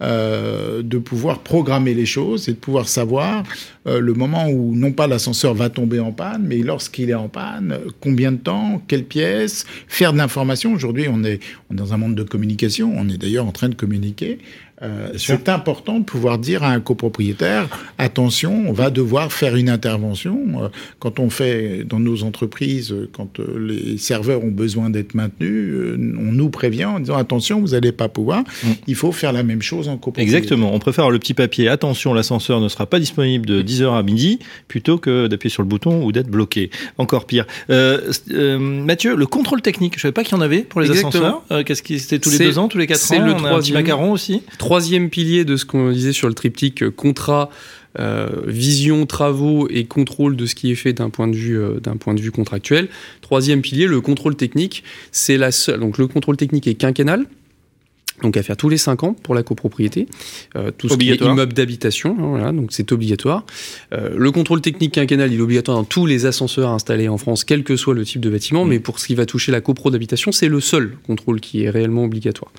euh, 0.02 0.82
de 0.82 0.98
pouvoir 0.98 1.40
programmer 1.40 1.94
les 1.94 2.06
choses 2.06 2.50
et 2.50 2.54
de 2.54 2.58
pouvoir 2.58 2.88
savoir 2.88 3.44
le 3.88 4.14
moment 4.14 4.48
où 4.50 4.74
non 4.74 4.92
pas 4.92 5.06
l'ascenseur 5.06 5.54
va 5.54 5.70
tomber 5.70 6.00
en 6.00 6.12
panne, 6.12 6.44
mais 6.48 6.58
lorsqu'il 6.58 7.12
est 7.12 7.14
en 7.14 7.30
panne, 7.30 7.78
combien 8.02 8.32
de 8.32 8.38
temps, 8.38 8.82
quelle 8.88 9.04
pièce, 9.04 9.68
faire 9.88 10.12
de 10.12 10.18
l'information. 10.18 10.74
Aujourd'hui, 10.74 11.06
on 11.08 11.24
est, 11.24 11.40
on 11.70 11.76
est 11.76 11.78
dans 11.78 11.94
un 11.94 11.98
monde 11.98 12.16
de 12.16 12.24
communication. 12.24 12.92
On 12.98 13.08
est 13.10 13.20
d'ailleurs 13.20 13.46
en 13.46 13.52
train 13.52 13.70
de 13.70 13.76
communiquer. 13.76 14.40
Euh, 14.82 15.14
c'est 15.16 15.48
important 15.48 16.00
de 16.00 16.04
pouvoir 16.04 16.38
dire 16.38 16.64
à 16.64 16.72
un 16.72 16.82
copropriétaire 16.82 17.70
attention, 17.98 18.66
on 18.68 18.74
va 18.74 18.90
devoir 18.90 19.32
faire 19.32 19.56
une 19.56 19.70
intervention. 19.70 20.38
Euh, 20.64 20.68
quand 21.00 21.20
on 21.20 21.30
fait 21.30 21.86
dans 21.86 22.00
nos 22.00 22.24
entreprises, 22.24 22.92
euh, 22.92 23.10
quand 23.14 23.40
les 23.40 23.98
serveurs 23.98 24.44
ont 24.44 24.52
besoin 24.52 24.90
d'être 24.90 25.16
maintenus, 25.16 25.74
on 25.98 26.32
nous 26.34 26.50
prévient 26.50 26.86
en 26.86 27.00
disant 27.00 27.16
attention, 27.16 27.62
vous 27.62 27.70
n'allez 27.70 27.94
pas 27.94 28.10
pouvoir. 28.10 28.42
Mm. 28.64 28.72
Il 28.88 28.96
faut 28.96 29.14
faire 29.14 29.32
la 29.32 29.44
même 29.44 29.62
chose 29.62 29.88
en 29.88 29.96
copropriété. 29.96 30.36
Exactement. 30.36 30.74
On 30.74 30.80
préfère 30.80 31.10
le 31.10 31.20
petit 31.20 31.34
papier 31.34 31.70
attention, 31.70 32.14
l'ascenseur 32.14 32.60
ne 32.60 32.68
sera 32.68 32.86
pas 32.86 33.00
disponible 33.00 33.46
de 33.46 33.62
10h 33.62 33.98
à 33.98 34.04
midi 34.04 34.40
plutôt 34.68 34.98
que 34.98 35.28
d'appuyer 35.28 35.52
sur 35.52 35.64
le 35.64 35.70
bouton 35.70 36.04
ou 36.04 36.12
d'être 36.12 36.30
bloqué. 36.30 36.70
Encore 36.98 37.26
pire. 37.26 37.46
Mathieu, 37.70 39.16
le 39.16 39.26
contrôle 39.26 39.62
technique, 39.62 39.94
je 39.94 40.00
ne 40.00 40.02
savais 40.02 40.12
pas 40.12 40.24
qu'il 40.24 40.36
y 40.36 40.40
en 40.40 40.42
avait 40.42 40.64
pour 40.64 40.82
les 40.82 40.92
ascenseurs. 40.92 41.44
Qu'est-ce 41.66 41.82
qui 41.82 42.00
c'était 42.00 42.20
tous 42.20 42.32
les 42.32 42.40
deux 42.40 42.60
ans, 42.60 42.68
tous 42.68 42.78
les 42.78 42.88
quatre 42.88 43.14
ans 43.14 43.26
le 43.26 43.34
on 43.34 43.46
a 43.46 43.54
un 43.54 43.60
petit 43.60 43.72
macaron 43.72 44.12
aussi? 44.12 44.42
Troisième 44.66 45.12
pilier 45.12 45.46
de 45.46 45.58
ce 45.58 45.66
qu'on 45.66 45.92
disait 45.92 46.12
sur 46.12 46.28
le 46.28 46.34
triptyque 46.34 46.82
euh, 46.82 46.90
contrat, 46.90 47.52
euh, 48.00 48.28
vision, 48.48 49.06
travaux 49.06 49.68
et 49.70 49.86
contrôle 49.86 50.36
de 50.36 50.48
ce 50.48 50.56
qui 50.56 50.72
est 50.72 50.76
fait 50.76 50.92
d'un 50.92 51.12
point 51.12 51.28
de 51.28 51.36
vue 51.36 51.60
euh, 51.60 51.80
d'un 51.80 51.98
point 51.98 52.16
de 52.16 52.20
vue 52.20 52.32
contractuel. 52.32 52.88
Troisième 53.22 53.62
pilier, 53.62 53.86
le 53.86 54.02
contrôle 54.02 54.36
technique, 54.36 54.84
c'est 55.12 55.38
la. 55.38 55.52
Donc 55.78 56.00
le 56.00 56.08
contrôle 56.08 56.36
technique 56.36 56.66
est 56.66 56.74
quinquennal. 56.74 57.28
Donc 58.22 58.38
à 58.38 58.44
faire 58.44 58.56
tous 58.56 58.70
les 58.70 58.78
cinq 58.78 59.04
ans 59.04 59.14
pour 59.14 59.36
la 59.36 59.44
copropriété, 59.44 60.08
tout 60.78 60.88
ce 60.88 60.96
qui 60.96 61.12
est 61.12 61.22
immeuble 61.22 61.54
d'habitation, 61.54 62.16
hein, 62.18 62.28
voilà, 62.30 62.52
donc 62.54 62.72
c'est 62.72 62.92
obligatoire. 62.94 63.46
le 63.92 64.32
contrôle 64.32 64.62
technique 64.62 64.94
quinquennal, 64.94 65.34
il 65.34 65.40
est 65.40 65.42
obligatoire 65.42 65.78
dans 65.78 65.84
tous 65.84 66.06
les 66.06 66.26
ascenseurs 66.26 66.70
installés 66.70 67.10
en 67.10 67.18
France, 67.18 67.44
quel 67.44 67.64
que 67.64 67.76
soit 67.76 67.94
le 67.94 68.06
type 68.06 68.22
de 68.22 68.30
bâtiment, 68.30 68.64
mmh. 68.64 68.70
mais 68.70 68.80
pour 68.80 69.00
ce 69.00 69.08
qui 69.08 69.16
va 69.16 69.26
toucher 69.26 69.52
la 69.52 69.62
copro 69.62 69.92
d'habitation, 69.92 70.32
c'est 70.32 70.48
le 70.48 70.62
seul 70.62 70.98
contrôle 71.06 71.42
qui 71.42 71.64
est 71.64 71.70
réellement 71.70 72.06
obligatoire 72.06 72.52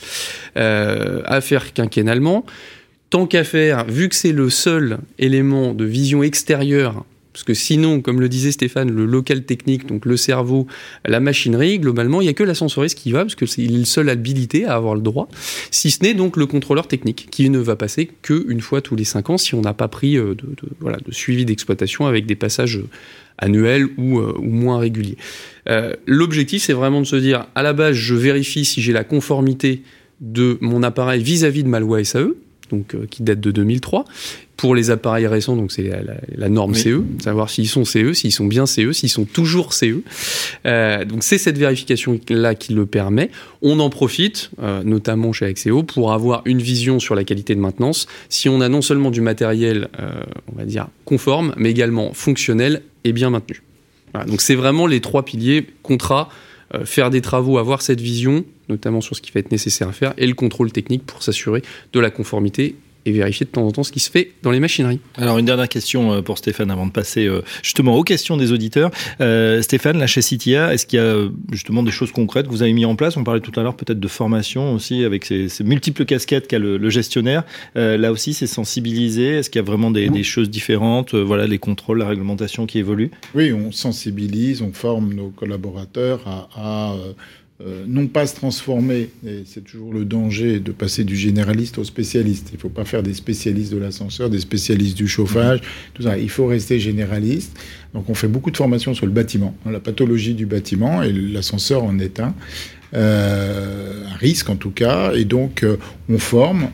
euh, 0.56 1.22
à 1.25 1.40
faire 1.40 1.72
quinquennalement. 1.72 2.44
Tant 3.10 3.26
qu'à 3.26 3.44
faire, 3.44 3.84
vu 3.86 4.08
que 4.08 4.16
c'est 4.16 4.32
le 4.32 4.50
seul 4.50 4.98
élément 5.18 5.75
de 5.75 5.84
vision 5.84 6.22
extérieure, 6.22 7.04
parce 7.36 7.44
que 7.44 7.52
sinon, 7.52 8.00
comme 8.00 8.18
le 8.18 8.30
disait 8.30 8.50
Stéphane, 8.50 8.90
le 8.90 9.04
local 9.04 9.44
technique, 9.44 9.84
donc 9.84 10.06
le 10.06 10.16
cerveau, 10.16 10.66
la 11.04 11.20
machinerie, 11.20 11.78
globalement, 11.78 12.22
il 12.22 12.24
n'y 12.24 12.30
a 12.30 12.32
que 12.32 12.42
l'ascensoriste 12.42 12.96
qui 12.96 13.12
va, 13.12 13.26
parce 13.26 13.34
qu'il 13.34 13.74
est 13.74 13.78
le 13.78 13.84
seul 13.84 14.08
habilité 14.08 14.64
à 14.64 14.74
avoir 14.74 14.94
le 14.94 15.02
droit, 15.02 15.28
si 15.70 15.90
ce 15.90 16.02
n'est 16.02 16.14
donc 16.14 16.38
le 16.38 16.46
contrôleur 16.46 16.88
technique, 16.88 17.28
qui 17.30 17.50
ne 17.50 17.58
va 17.58 17.76
passer 17.76 18.08
qu'une 18.22 18.62
fois 18.62 18.80
tous 18.80 18.96
les 18.96 19.04
cinq 19.04 19.28
ans 19.28 19.36
si 19.36 19.54
on 19.54 19.60
n'a 19.60 19.74
pas 19.74 19.88
pris 19.88 20.16
euh, 20.16 20.34
de, 20.34 21.12
suivi 21.12 21.44
d'exploitation 21.44 22.06
avec 22.06 22.24
des 22.24 22.36
passages 22.36 22.80
annuels 23.36 23.86
ou, 23.98 24.18
euh, 24.18 24.32
ou 24.38 24.50
moins 24.50 24.78
réguliers. 24.78 25.18
Euh, 25.68 25.92
l'objectif, 26.06 26.62
c'est 26.62 26.72
vraiment 26.72 27.02
de 27.02 27.06
se 27.06 27.16
dire, 27.16 27.48
à 27.54 27.62
la 27.62 27.74
base, 27.74 27.96
je 27.96 28.14
vérifie 28.14 28.64
si 28.64 28.80
j'ai 28.80 28.94
la 28.94 29.04
conformité 29.04 29.82
de 30.22 30.56
mon 30.62 30.82
appareil 30.82 31.22
vis-à-vis 31.22 31.64
de 31.64 31.68
ma 31.68 31.80
loi 31.80 32.02
SAE, 32.02 32.28
donc 32.70 32.94
euh, 32.94 33.06
qui 33.11 33.23
date 33.23 33.40
de 33.40 33.50
2003. 33.50 34.04
Pour 34.56 34.75
les 34.75 34.90
appareils 34.90 35.26
récents, 35.26 35.54
donc 35.54 35.71
c'est 35.71 35.90
la, 36.34 36.49
norme 36.49 36.75
CE, 36.75 37.02
savoir 37.23 37.50
s'ils 37.50 37.69
sont 37.69 37.84
CE, 37.84 38.14
s'ils 38.14 38.32
sont 38.32 38.47
bien 38.47 38.64
CE, 38.64 38.93
s'ils 38.93 39.10
sont 39.10 39.26
toujours 39.26 39.75
CE. 39.75 40.00
Euh, 40.64 41.04
donc 41.04 41.25
c'est 41.25 41.36
cette 41.36 41.58
vérification 41.58 42.19
là 42.30 42.54
qui 42.54 42.73
le 42.73 42.86
permet. 42.86 43.30
On 43.60 43.80
en 43.80 43.90
profite, 43.90 44.50
euh, 44.62 44.82
notamment 44.82 45.34
chez 45.34 45.45
Axéo, 45.45 45.82
pour 45.82 46.14
avoir 46.14 46.40
une 46.47 46.62
vision 46.62 46.99
sur 47.00 47.14
la 47.14 47.25
qualité 47.25 47.54
de 47.54 47.60
maintenance. 47.60 48.06
Si 48.30 48.49
on 48.49 48.62
a 48.62 48.71
non 48.71 48.80
seulement 48.80 49.10
du 49.10 49.21
matériel, 49.21 49.88
on 50.50 50.56
va 50.56 50.64
dire 50.64 50.88
conforme, 51.04 51.52
mais 51.58 51.71
également 51.71 52.14
fonctionnel 52.14 52.80
et 53.04 53.12
bien 53.12 53.28
maintenu. 53.28 53.62
donc 54.26 54.40
c'est 54.40 54.54
vraiment 54.54 54.86
les 54.86 55.02
trois 55.02 55.25
piliers 55.25 55.67
contrat, 55.82 56.30
faire 56.84 57.10
des 57.10 57.21
travaux, 57.21 57.58
avoir 57.58 57.82
cette 57.82 58.00
vision, 58.00 58.47
notamment 58.68 59.00
sur 59.00 59.16
ce 59.16 59.22
qui 59.22 59.32
va 59.32 59.40
être 59.40 59.50
nécessaire 59.50 59.88
à 59.88 59.92
faire, 59.92 60.14
et 60.16 60.26
le 60.26 60.34
contrôle 60.34 60.72
technique 60.72 61.04
pour 61.04 61.22
s'assurer 61.22 61.62
de 61.92 62.00
la 62.00 62.10
conformité 62.10 62.76
et 63.06 63.12
vérifier 63.12 63.46
de 63.46 63.50
temps 63.50 63.66
en 63.66 63.70
temps 63.70 63.84
ce 63.84 63.92
qui 63.92 64.00
se 64.00 64.10
fait 64.10 64.32
dans 64.42 64.50
les 64.50 64.60
machineries. 64.60 65.00
Alors 65.16 65.38
une 65.38 65.46
dernière 65.46 65.68
question 65.68 66.12
euh, 66.12 66.22
pour 66.22 66.38
Stéphane 66.38 66.70
avant 66.70 66.86
de 66.86 66.90
passer 66.90 67.26
euh, 67.26 67.42
justement 67.62 67.96
aux 67.96 68.02
questions 68.02 68.36
des 68.36 68.52
auditeurs. 68.52 68.90
Euh, 69.20 69.62
Stéphane, 69.62 69.98
là 69.98 70.06
chez 70.06 70.22
Citia, 70.22 70.74
est-ce 70.74 70.86
qu'il 70.86 70.98
y 70.98 71.02
a 71.02 71.28
justement 71.52 71.82
des 71.82 71.92
choses 71.92 72.10
concrètes 72.10 72.46
que 72.46 72.50
vous 72.50 72.62
avez 72.62 72.72
mis 72.72 72.84
en 72.84 72.96
place? 72.96 73.16
On 73.16 73.24
parlait 73.24 73.40
tout 73.40 73.58
à 73.58 73.62
l'heure 73.62 73.76
peut-être 73.76 74.00
de 74.00 74.08
formation 74.08 74.74
aussi 74.74 75.04
avec 75.04 75.24
ces, 75.24 75.48
multiples 75.60 76.04
casquettes 76.04 76.48
qu'a 76.48 76.58
le, 76.58 76.90
gestionnaire. 76.90 77.44
là 77.74 78.10
aussi, 78.10 78.34
c'est 78.34 78.46
sensibilisé. 78.46 79.36
Est-ce 79.36 79.50
qu'il 79.50 79.60
y 79.60 79.64
a 79.64 79.66
vraiment 79.66 79.90
des, 79.90 80.22
choses 80.24 80.50
différentes? 80.50 81.14
Voilà, 81.14 81.46
les 81.46 81.58
contrôles, 81.58 81.98
la 81.98 82.08
réglementation 82.08 82.66
qui 82.66 82.78
évolue. 82.78 83.10
Oui, 83.34 83.52
on 83.52 83.70
sensibilise, 83.70 84.62
on 84.62 84.72
forme 84.72 85.14
nos 85.14 85.28
collaborateurs 85.28 86.48
à 86.56 86.94
euh, 86.94 87.12
non 87.86 88.06
pas 88.06 88.26
se 88.26 88.34
transformer, 88.34 89.08
et 89.26 89.45
c'est 89.47 89.64
toujours 89.64 89.92
le 89.92 90.04
danger 90.04 90.60
de 90.60 90.73
passer 90.73 91.04
du 91.04 91.16
généraliste 91.16 91.78
au 91.78 91.84
spécialiste. 91.84 92.49
Il 92.52 92.56
ne 92.56 92.60
faut 92.60 92.69
pas 92.69 92.84
faire 92.84 93.02
des 93.02 93.14
spécialistes 93.14 93.73
de 93.73 93.78
l'ascenseur, 93.78 94.28
des 94.28 94.40
spécialistes 94.40 94.97
du 94.97 95.08
chauffage, 95.08 95.60
tout 95.95 96.02
ça. 96.02 96.19
Il 96.19 96.28
faut 96.28 96.47
rester 96.47 96.78
généraliste. 96.78 97.58
Donc 97.95 98.10
on 98.10 98.14
fait 98.14 98.28
beaucoup 98.28 98.50
de 98.50 98.58
formations 98.58 98.92
sur 98.92 99.06
le 99.06 99.12
bâtiment, 99.12 99.54
hein, 99.64 99.71
la 99.71 99.80
pathologie 99.80 100.34
du 100.34 100.45
bâtiment, 100.45 101.02
et 101.02 101.12
l'ascenseur 101.12 101.82
en 101.82 101.99
est 101.99 102.21
un. 102.21 102.34
Euh, 102.95 104.06
un 104.06 104.16
risque 104.16 104.49
en 104.49 104.56
tout 104.56 104.71
cas, 104.71 105.12
et 105.12 105.25
donc 105.25 105.64
euh, 105.64 105.76
on 106.08 106.19
forme, 106.19 106.69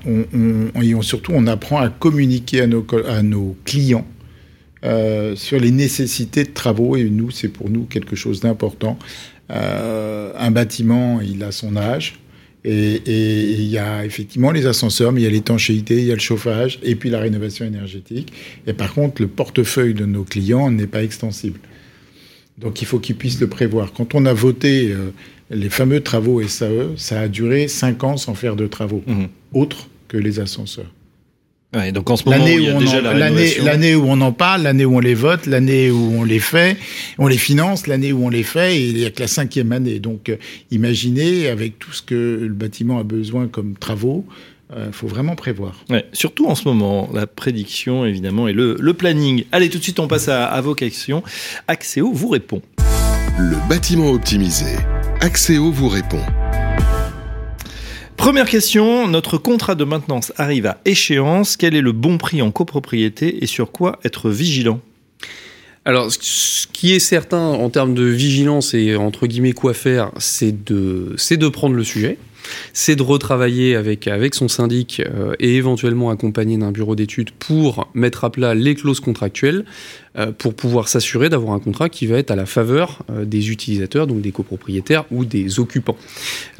et 0.80 0.94
surtout 1.02 1.32
on 1.34 1.46
apprend 1.46 1.78
à 1.78 1.88
communiquer 1.88 2.60
à 2.60 2.66
nos, 2.66 2.84
à 3.08 3.22
nos 3.22 3.56
clients 3.64 4.06
sur 4.82 5.60
les 5.60 5.70
nécessités 5.70 6.42
de 6.42 6.50
travaux, 6.50 6.96
et 6.96 7.04
nous, 7.04 7.30
c'est 7.30 7.48
pour 7.48 7.70
nous 7.70 7.84
quelque 7.84 8.16
chose 8.16 8.40
d'important. 8.40 8.98
Euh, 9.50 10.31
un 10.42 10.50
bâtiment, 10.50 11.20
il 11.20 11.42
a 11.42 11.52
son 11.52 11.76
âge. 11.76 12.18
Et, 12.64 13.02
il 13.06 13.64
y 13.64 13.78
a 13.78 14.04
effectivement 14.04 14.52
les 14.52 14.66
ascenseurs, 14.66 15.10
mais 15.10 15.20
il 15.22 15.24
y 15.24 15.26
a 15.26 15.30
l'étanchéité, 15.30 15.98
il 15.98 16.04
y 16.04 16.12
a 16.12 16.14
le 16.14 16.20
chauffage, 16.20 16.78
et 16.84 16.94
puis 16.94 17.10
la 17.10 17.18
rénovation 17.18 17.64
énergétique. 17.64 18.32
Et 18.66 18.72
par 18.72 18.94
contre, 18.94 19.20
le 19.20 19.28
portefeuille 19.28 19.94
de 19.94 20.06
nos 20.06 20.22
clients 20.22 20.70
n'est 20.70 20.86
pas 20.86 21.02
extensible. 21.02 21.58
Donc 22.58 22.80
il 22.80 22.84
faut 22.84 23.00
qu'ils 23.00 23.16
puissent 23.16 23.40
le 23.40 23.48
prévoir. 23.48 23.92
Quand 23.92 24.14
on 24.14 24.26
a 24.26 24.32
voté 24.32 24.92
euh, 24.92 25.10
les 25.50 25.70
fameux 25.70 26.00
travaux 26.00 26.40
SAE, 26.46 26.96
ça 26.96 27.22
a 27.22 27.28
duré 27.28 27.66
5 27.66 28.04
ans 28.04 28.16
sans 28.16 28.34
faire 28.34 28.54
de 28.54 28.68
travaux, 28.68 29.02
mmh. 29.06 29.24
autres 29.54 29.88
que 30.06 30.16
les 30.16 30.38
ascenseurs 30.38 30.92
donc 31.92 32.10
en 32.10 32.16
ce 32.16 32.24
moment, 32.28 32.44
L'année 33.64 33.94
où 33.94 34.04
on 34.06 34.20
en 34.20 34.32
parle, 34.32 34.62
l'année 34.62 34.84
où 34.84 34.96
on 34.96 35.00
les 35.00 35.14
vote, 35.14 35.46
l'année 35.46 35.90
où 35.90 36.14
on 36.18 36.24
les 36.24 36.38
fait, 36.38 36.76
on 37.18 37.26
les 37.26 37.38
finance, 37.38 37.86
l'année 37.86 38.12
où 38.12 38.24
on 38.24 38.28
les 38.28 38.42
fait, 38.42 38.76
et 38.76 38.88
il 38.88 38.96
n'y 38.96 39.04
a 39.06 39.10
que 39.10 39.20
la 39.20 39.26
cinquième 39.26 39.72
année. 39.72 39.98
Donc 39.98 40.28
euh, 40.28 40.36
imaginez, 40.70 41.48
avec 41.48 41.78
tout 41.78 41.92
ce 41.92 42.02
que 42.02 42.38
le 42.42 42.52
bâtiment 42.52 42.98
a 42.98 43.04
besoin 43.04 43.48
comme 43.48 43.74
travaux, 43.76 44.26
il 44.70 44.78
euh, 44.78 44.92
faut 44.92 45.06
vraiment 45.06 45.34
prévoir. 45.34 45.84
Ouais, 45.88 46.04
surtout 46.12 46.46
en 46.46 46.54
ce 46.54 46.68
moment, 46.68 47.08
la 47.14 47.26
prédiction 47.26 48.04
évidemment 48.04 48.48
et 48.48 48.52
le, 48.52 48.76
le 48.78 48.94
planning. 48.94 49.44
Allez, 49.50 49.70
tout 49.70 49.78
de 49.78 49.82
suite, 49.82 49.98
on 49.98 50.08
passe 50.08 50.28
à, 50.28 50.44
à 50.44 50.60
vos 50.60 50.74
questions. 50.74 51.22
Axéo 51.68 52.12
vous 52.12 52.28
répond. 52.28 52.60
Le 53.38 53.56
bâtiment 53.68 54.10
optimisé. 54.10 54.76
Axéo 55.20 55.70
vous 55.70 55.88
répond. 55.88 56.20
Première 58.16 58.48
question, 58.48 59.08
notre 59.08 59.36
contrat 59.36 59.74
de 59.74 59.84
maintenance 59.84 60.32
arrive 60.36 60.66
à 60.66 60.78
échéance. 60.84 61.56
Quel 61.56 61.74
est 61.74 61.80
le 61.80 61.92
bon 61.92 62.18
prix 62.18 62.40
en 62.40 62.50
copropriété 62.50 63.42
et 63.42 63.46
sur 63.46 63.72
quoi 63.72 63.98
être 64.04 64.30
vigilant? 64.30 64.80
Alors, 65.84 66.12
ce 66.12 66.68
qui 66.68 66.92
est 66.92 67.00
certain 67.00 67.40
en 67.40 67.68
termes 67.68 67.94
de 67.94 68.04
vigilance 68.04 68.72
et 68.74 68.94
entre 68.94 69.26
guillemets 69.26 69.52
quoi 69.52 69.74
faire, 69.74 70.12
c'est 70.18 70.64
de, 70.64 71.16
de 71.16 71.48
prendre 71.48 71.74
le 71.74 71.82
sujet 71.82 72.18
c'est 72.72 72.96
de 72.96 73.02
retravailler 73.02 73.76
avec, 73.76 74.08
avec 74.08 74.34
son 74.34 74.48
syndic 74.48 75.00
euh, 75.00 75.34
et 75.38 75.56
éventuellement 75.56 76.10
accompagné 76.10 76.56
d'un 76.56 76.72
bureau 76.72 76.94
d'études 76.94 77.30
pour 77.30 77.88
mettre 77.94 78.24
à 78.24 78.30
plat 78.30 78.54
les 78.54 78.74
clauses 78.74 79.00
contractuelles 79.00 79.64
euh, 80.18 80.30
pour 80.30 80.54
pouvoir 80.54 80.88
s'assurer 80.88 81.30
d'avoir 81.30 81.54
un 81.54 81.58
contrat 81.58 81.88
qui 81.88 82.06
va 82.06 82.18
être 82.18 82.30
à 82.30 82.36
la 82.36 82.44
faveur 82.44 83.02
euh, 83.10 83.24
des 83.24 83.50
utilisateurs, 83.50 84.06
donc 84.06 84.20
des 84.20 84.32
copropriétaires 84.32 85.04
ou 85.10 85.24
des 85.24 85.58
occupants. 85.58 85.96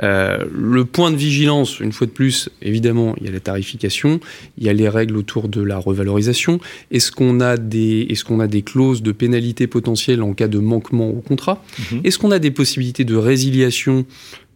le 0.01 0.85
point 0.85 1.11
de 1.11 1.17
vigilance, 1.17 1.81
une 1.81 1.93
fois 1.93 2.07
de 2.07 2.13
plus, 2.13 2.49
évidemment, 2.61 3.15
il 3.21 3.27
y 3.27 3.29
a 3.29 3.33
la 3.33 3.41
tarification, 3.41 4.21
il 4.59 4.65
y 4.65 4.69
a 4.69 4.73
les 4.73 4.89
règles 4.89 5.17
autour 5.17 5.49
de 5.49 5.63
la 5.63 5.79
revalorisation. 5.79 6.61
Est-ce 6.91 7.13
qu'on 7.13 7.41
a 7.41 7.57
des, 7.57 8.07
est-ce 8.11 8.25
qu'on 8.25 8.41
a 8.41 8.47
des 8.47 8.63
clauses 8.63 9.03
de 9.03 9.13
pénalité 9.13 9.67
potentielle 9.67 10.23
en 10.23 10.35
cas 10.35 10.49
de 10.49 10.59
manquement 10.59 11.09
au 11.11 11.21
contrat? 11.21 11.63
Mhm. 11.93 12.01
Est-ce 12.05 12.19
qu'on 12.19 12.31
a 12.31 12.39
des 12.39 12.51
possibilités 12.51 13.05
de 13.05 13.17
résiliation 13.17 14.07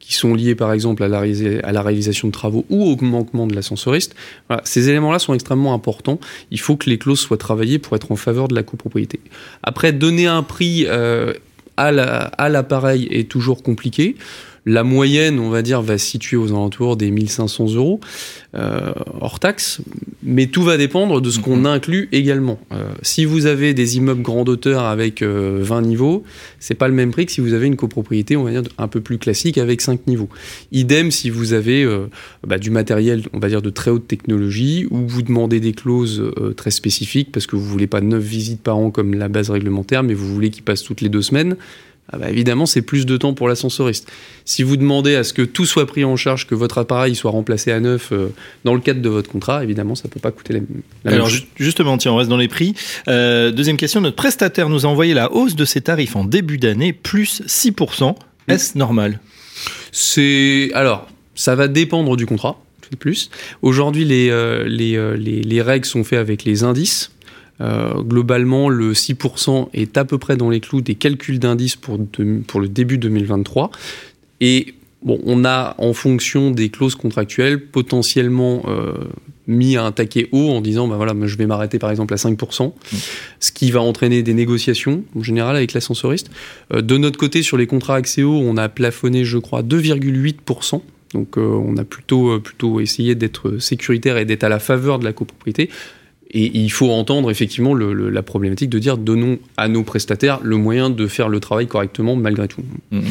qui 0.06 0.14
sont 0.14 0.34
liés 0.34 0.54
par 0.54 0.72
exemple 0.72 1.02
à 1.02 1.08
la, 1.08 1.18
à 1.18 1.72
la, 1.72 1.82
réalisation 1.82 2.28
de 2.28 2.32
travaux 2.32 2.64
ou 2.70 2.84
au 2.84 3.04
manquement 3.04 3.48
de 3.48 3.54
l'ascensoriste. 3.56 4.14
Voilà, 4.48 4.62
ces 4.64 4.88
éléments-là 4.88 5.18
sont 5.18 5.34
extrêmement 5.34 5.74
importants. 5.74 6.20
Il 6.52 6.60
faut 6.60 6.76
que 6.76 6.88
les 6.88 6.96
clauses 6.96 7.18
soient 7.18 7.36
travaillées 7.36 7.80
pour 7.80 7.96
être 7.96 8.12
en 8.12 8.16
faveur 8.16 8.46
de 8.46 8.54
la 8.54 8.62
copropriété. 8.62 9.18
Après, 9.64 9.92
donner 9.92 10.26
un 10.26 10.44
prix 10.44 10.84
euh, 10.86 11.34
à 11.76 11.90
l'appareil 12.48 13.08
est 13.10 13.28
toujours 13.28 13.64
compliqué. 13.64 14.14
La 14.68 14.82
moyenne, 14.82 15.38
on 15.38 15.48
va 15.48 15.62
dire, 15.62 15.80
va 15.80 15.96
se 15.96 16.04
situer 16.04 16.36
aux 16.36 16.48
alentours 16.48 16.96
des 16.96 17.12
1500 17.12 17.74
euros 17.74 18.00
euh, 18.56 18.92
hors 19.20 19.38
taxe, 19.38 19.80
mais 20.24 20.46
tout 20.46 20.64
va 20.64 20.76
dépendre 20.76 21.20
de 21.20 21.30
ce 21.30 21.38
qu'on 21.38 21.58
mhm. 21.58 21.66
inclut 21.66 22.08
également. 22.10 22.58
Euh, 22.72 22.82
si 23.02 23.24
vous 23.24 23.46
avez 23.46 23.74
des 23.74 23.96
immeubles 23.96 24.22
grande 24.22 24.48
hauteur 24.48 24.82
avec 24.82 25.22
20 25.22 25.28
euh, 25.28 25.80
niveaux, 25.82 26.24
c'est 26.58 26.74
pas 26.74 26.88
le 26.88 26.94
même 26.94 27.12
prix 27.12 27.26
que 27.26 27.32
si 27.32 27.40
vous 27.40 27.52
avez 27.52 27.68
une 27.68 27.76
copropriété, 27.76 28.36
on 28.36 28.42
va 28.42 28.50
dire, 28.50 28.62
un 28.76 28.88
peu 28.88 29.00
plus 29.00 29.18
classique 29.18 29.56
avec 29.56 29.80
5 29.80 30.08
niveaux. 30.08 30.28
Idem 30.72 31.12
si 31.12 31.30
vous 31.30 31.52
avez 31.52 31.88
bah, 32.44 32.58
du 32.58 32.70
matériel, 32.70 33.22
on 33.32 33.38
va 33.38 33.48
dire, 33.48 33.62
de 33.62 33.70
très 33.70 33.92
haute 33.92 34.08
technologie, 34.08 34.88
ou 34.90 35.06
vous 35.06 35.22
demandez 35.22 35.60
des 35.60 35.74
clauses 35.74 36.24
très 36.56 36.72
spécifiques 36.72 37.30
parce 37.30 37.46
que 37.46 37.54
vous 37.54 37.64
voulez 37.64 37.86
pas 37.86 38.00
9 38.00 38.20
visites 38.20 38.62
par 38.62 38.78
an 38.78 38.90
comme 38.90 39.14
la 39.14 39.28
base 39.28 39.50
réglementaire, 39.50 40.02
mais 40.02 40.14
vous 40.14 40.32
voulez 40.34 40.50
qu'il 40.50 40.64
passe 40.64 40.82
toutes 40.82 41.02
les 41.02 41.08
deux 41.08 41.22
semaines 41.22 41.56
ah 42.12 42.18
bah 42.18 42.30
évidemment, 42.30 42.66
c'est 42.66 42.82
plus 42.82 43.04
de 43.04 43.16
temps 43.16 43.34
pour 43.34 43.48
l'ascensoriste. 43.48 44.10
Si 44.44 44.62
vous 44.62 44.76
demandez 44.76 45.16
à 45.16 45.24
ce 45.24 45.32
que 45.32 45.42
tout 45.42 45.66
soit 45.66 45.86
pris 45.86 46.04
en 46.04 46.14
charge, 46.16 46.46
que 46.46 46.54
votre 46.54 46.78
appareil 46.78 47.16
soit 47.16 47.32
remplacé 47.32 47.72
à 47.72 47.80
neuf 47.80 48.12
euh, 48.12 48.28
dans 48.64 48.74
le 48.74 48.80
cadre 48.80 49.02
de 49.02 49.08
votre 49.08 49.28
contrat, 49.28 49.64
évidemment, 49.64 49.96
ça 49.96 50.04
ne 50.06 50.12
peut 50.12 50.20
pas 50.20 50.30
coûter 50.30 50.52
la, 50.52 50.60
la 51.04 51.16
Alors 51.16 51.28
justement, 51.56 51.98
tiens, 51.98 52.12
on 52.12 52.16
reste 52.16 52.30
dans 52.30 52.36
les 52.36 52.46
prix. 52.46 52.74
Euh, 53.08 53.50
deuxième 53.50 53.76
question, 53.76 54.00
notre 54.00 54.14
prestataire 54.14 54.68
nous 54.68 54.86
a 54.86 54.88
envoyé 54.88 55.14
la 55.14 55.32
hausse 55.32 55.56
de 55.56 55.64
ses 55.64 55.80
tarifs 55.80 56.14
en 56.14 56.24
début 56.24 56.58
d'année, 56.58 56.92
plus 56.92 57.42
6%. 57.42 58.14
Est-ce 58.46 58.78
normal? 58.78 59.18
C'est 59.90 60.70
alors, 60.74 61.08
ça 61.34 61.56
va 61.56 61.66
dépendre 61.66 62.16
du 62.16 62.26
contrat. 62.26 62.60
Plus. 63.00 63.30
Aujourd'hui, 63.62 64.04
les, 64.04 64.30
euh, 64.30 64.62
les, 64.68 64.96
les, 65.16 65.42
les 65.42 65.60
règles 65.60 65.86
sont 65.86 66.04
faites 66.04 66.20
avec 66.20 66.44
les 66.44 66.62
indices. 66.62 67.10
Euh, 67.60 68.02
globalement, 68.02 68.68
le 68.68 68.92
6% 68.92 69.68
est 69.72 69.96
à 69.96 70.04
peu 70.04 70.18
près 70.18 70.36
dans 70.36 70.50
les 70.50 70.60
clous 70.60 70.80
des 70.80 70.94
calculs 70.94 71.38
d'indices 71.38 71.76
pour, 71.76 71.98
le 71.98 72.68
début 72.68 72.98
2023. 72.98 73.70
Et 74.40 74.74
bon, 75.02 75.18
on 75.24 75.44
a, 75.44 75.74
en 75.78 75.92
fonction 75.92 76.50
des 76.50 76.68
clauses 76.68 76.94
contractuelles, 76.94 77.64
potentiellement 77.66 78.62
euh, 78.66 78.92
mis 79.46 79.76
à 79.76 79.84
un 79.84 79.92
taquet 79.92 80.28
haut 80.32 80.50
en 80.50 80.60
disant 80.60 80.88
bah 80.88 80.96
voilà, 80.96 81.14
je 81.24 81.36
vais 81.36 81.46
m'arrêter 81.46 81.78
par 81.78 81.90
exemple 81.90 82.12
à 82.12 82.16
5%, 82.16 82.72
ce 83.40 83.52
qui 83.52 83.70
va 83.70 83.80
entraîner 83.80 84.22
des 84.22 84.34
négociations 84.34 85.04
en 85.16 85.22
général 85.22 85.56
avec 85.56 85.72
l'ascensoriste. 85.72 86.30
Euh, 86.74 86.82
de 86.82 86.98
notre 86.98 87.18
côté, 87.18 87.42
sur 87.42 87.56
les 87.56 87.66
contrats 87.66 87.96
Axéo, 87.96 88.32
on 88.32 88.56
a 88.56 88.68
plafonné, 88.68 89.24
je 89.24 89.38
crois, 89.38 89.62
2,8%. 89.62 90.82
Donc 91.14 91.36
on 91.38 91.76
a 91.78 91.84
plutôt, 91.84 92.38
plutôt 92.40 92.80
essayé 92.80 93.14
d'être 93.14 93.58
sécuritaire 93.58 94.18
et 94.18 94.26
d'être 94.26 94.44
à 94.44 94.50
la 94.50 94.58
faveur 94.58 94.98
de 94.98 95.04
la 95.04 95.12
copropriété. 95.12 95.70
Et 96.30 96.58
il 96.58 96.70
faut 96.70 96.90
entendre 96.90 97.30
effectivement 97.30 97.74
la 97.74 98.22
problématique 98.22 98.68
de 98.68 98.78
dire 98.78 98.98
donnons 98.98 99.38
à 99.56 99.68
nos 99.68 99.84
prestataires 99.84 100.40
le 100.42 100.56
moyen 100.56 100.90
de 100.90 101.06
faire 101.06 101.28
le 101.28 101.38
travail 101.38 101.68
correctement 101.68 102.16
malgré 102.16 102.48
tout. 102.48 102.62
Mm, 102.90 102.98
mm. 102.98 103.02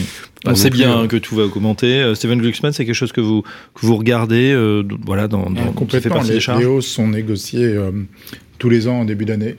On 0.48 0.56
sait 0.56 0.70
bien 0.70 1.00
euh, 1.00 1.08
que 1.08 1.16
tout 1.16 1.36
va 1.36 1.44
augmenter. 1.44 2.02
Euh, 2.02 2.14
Steven 2.14 2.40
Glucksmann, 2.40 2.74
c'est 2.74 2.86
quelque 2.86 2.96
chose 2.96 3.14
que 3.14 3.22
vous, 3.22 3.42
que 3.42 3.86
vous 3.86 3.96
regardez 3.96 4.52
euh, 4.52 4.84
voilà, 5.06 5.28
dans, 5.28 5.50
dans 5.50 5.72
complètement. 5.72 6.22
les, 6.24 6.40
les, 6.40 6.66
hausses 6.66 6.88
sont 6.88 7.08
négociées 7.08 7.76
tous 8.58 8.70
les 8.70 8.88
ans 8.88 9.00
en 9.00 9.06
début 9.06 9.26
d'année. 9.26 9.56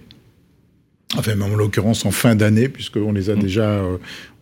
Enfin, 1.16 1.40
en 1.40 1.48
l'occurrence 1.54 2.04
en 2.04 2.10
fin 2.10 2.34
d'année, 2.34 2.68
puisqu'on 2.68 3.12
les 3.12 3.30
a 3.30 3.36
mm. 3.36 3.38
déjà, 3.38 3.82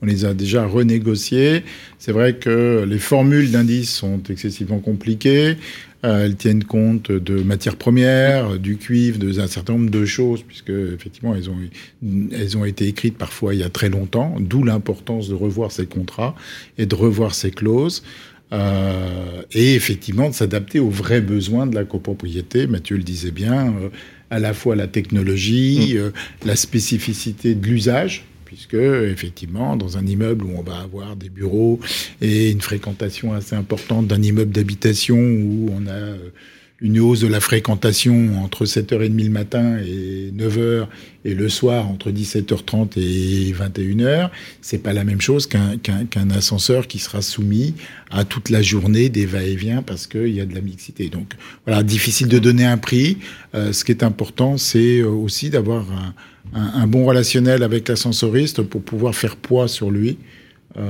on 0.02 0.06
les 0.06 0.24
a 0.24 0.34
déjà 0.34 0.66
renégociées. 0.66 1.62
C'est 1.98 2.12
vrai 2.12 2.36
que 2.36 2.84
les 2.88 2.98
formules 2.98 3.50
d'indices 3.50 3.92
sont 3.92 4.22
excessivement 4.28 4.78
compliquées. 4.78 5.56
Euh, 6.04 6.26
elles 6.26 6.36
tiennent 6.36 6.64
compte 6.64 7.10
de 7.10 7.42
matières 7.42 7.76
premières, 7.76 8.58
du 8.58 8.76
cuivre, 8.76 9.18
d'un 9.18 9.46
certain 9.46 9.72
nombre 9.74 9.90
de 9.90 10.04
choses, 10.04 10.42
puisque 10.42 10.70
effectivement 10.70 11.34
elles 11.34 11.48
ont, 11.48 11.56
elles 12.32 12.58
ont 12.58 12.64
été 12.66 12.86
écrites 12.86 13.16
parfois 13.16 13.54
il 13.54 13.60
y 13.60 13.62
a 13.62 13.70
très 13.70 13.88
longtemps, 13.88 14.36
d'où 14.38 14.64
l'importance 14.64 15.28
de 15.28 15.34
revoir 15.34 15.72
ces 15.72 15.86
contrats 15.86 16.34
et 16.76 16.84
de 16.84 16.94
revoir 16.94 17.34
ces 17.34 17.50
clauses. 17.50 18.02
Euh, 18.52 19.42
et 19.52 19.74
effectivement 19.74 20.28
de 20.28 20.34
s'adapter 20.34 20.78
aux 20.78 20.90
vrais 20.90 21.22
besoins 21.22 21.66
de 21.66 21.74
la 21.74 21.84
copropriété. 21.84 22.66
Mathieu 22.66 22.96
le 22.96 23.02
disait 23.02 23.30
bien, 23.32 23.68
euh, 23.68 23.88
à 24.34 24.40
la 24.40 24.52
fois 24.52 24.74
la 24.74 24.88
technologie, 24.88 25.96
mmh. 25.96 26.46
la 26.46 26.56
spécificité 26.56 27.54
de 27.54 27.64
l'usage, 27.66 28.24
puisque 28.44 28.74
effectivement, 28.74 29.76
dans 29.76 29.96
un 29.96 30.06
immeuble 30.06 30.44
où 30.44 30.52
on 30.56 30.62
va 30.62 30.78
avoir 30.78 31.14
des 31.14 31.28
bureaux 31.28 31.78
et 32.20 32.50
une 32.50 32.60
fréquentation 32.60 33.32
assez 33.32 33.54
importante 33.54 34.08
d'un 34.08 34.22
immeuble 34.22 34.50
d'habitation 34.50 35.16
où 35.16 35.70
on 35.72 35.86
a 35.86 35.90
euh, 35.90 36.30
une 36.80 36.98
hausse 36.98 37.20
de 37.20 37.28
la 37.28 37.40
fréquentation 37.40 38.42
entre 38.42 38.64
7h30 38.64 39.22
le 39.22 39.30
matin 39.30 39.78
et 39.78 40.32
9h 40.36 40.86
et 41.24 41.34
le 41.34 41.48
soir 41.48 41.88
entre 41.88 42.10
17h30 42.10 42.98
et 42.98 43.52
21h, 43.52 44.30
c'est 44.60 44.82
pas 44.82 44.92
la 44.92 45.04
même 45.04 45.20
chose 45.20 45.46
qu'un 45.46 46.30
ascenseur 46.30 46.88
qui 46.88 46.98
sera 46.98 47.22
soumis 47.22 47.74
à 48.10 48.24
toute 48.24 48.50
la 48.50 48.60
journée 48.60 49.08
des 49.08 49.24
va-et-vient 49.24 49.82
parce 49.82 50.06
qu'il 50.06 50.34
y 50.34 50.40
a 50.40 50.46
de 50.46 50.54
la 50.54 50.60
mixité. 50.60 51.08
Donc 51.08 51.34
voilà, 51.64 51.82
difficile 51.82 52.28
de 52.28 52.38
donner 52.38 52.64
un 52.64 52.76
prix. 52.76 53.18
Euh, 53.54 53.72
ce 53.72 53.84
qui 53.84 53.92
est 53.92 54.02
important, 54.02 54.58
c'est 54.58 54.98
euh, 54.98 55.08
aussi 55.08 55.50
d'avoir 55.50 55.86
un, 56.52 56.86
bon 56.86 57.06
relationnel 57.06 57.62
avec 57.62 57.88
l'ascensoriste 57.88 58.62
pour 58.62 58.82
pouvoir 58.82 59.14
faire 59.14 59.36
poids 59.36 59.68
sur 59.68 59.90
lui 59.90 60.18
euh, 60.76 60.82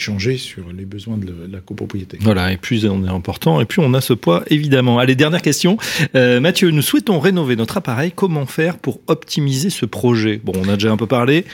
échanger 0.00 0.38
sur 0.38 0.72
les 0.72 0.86
besoins 0.86 1.18
de 1.18 1.34
la 1.52 1.60
copropriété. 1.60 2.16
Voilà, 2.22 2.52
et 2.52 2.56
puis 2.56 2.86
on 2.88 3.04
est 3.04 3.10
important, 3.10 3.60
et 3.60 3.66
puis 3.66 3.80
on 3.84 3.92
a 3.92 4.00
ce 4.00 4.14
poids 4.14 4.42
évidemment. 4.46 4.98
Allez, 4.98 5.14
dernière 5.14 5.42
question. 5.42 5.76
Euh, 6.14 6.40
Mathieu, 6.40 6.70
nous 6.70 6.80
souhaitons 6.80 7.20
rénover 7.20 7.54
notre 7.54 7.76
appareil. 7.76 8.10
Comment 8.14 8.46
faire 8.46 8.78
pour 8.78 9.00
optimiser 9.08 9.68
ce 9.68 9.84
projet? 9.84 10.40
Bon, 10.42 10.52
on 10.56 10.68
a 10.70 10.74
déjà 10.74 10.90
un 10.90 10.96
peu 10.96 11.06
parlé, 11.06 11.44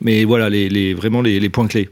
mais 0.00 0.24
voilà, 0.24 0.48
les, 0.48 0.68
les 0.68 0.94
vraiment 0.94 1.22
les, 1.22 1.40
les 1.40 1.48
points 1.48 1.66
clés. 1.66 1.88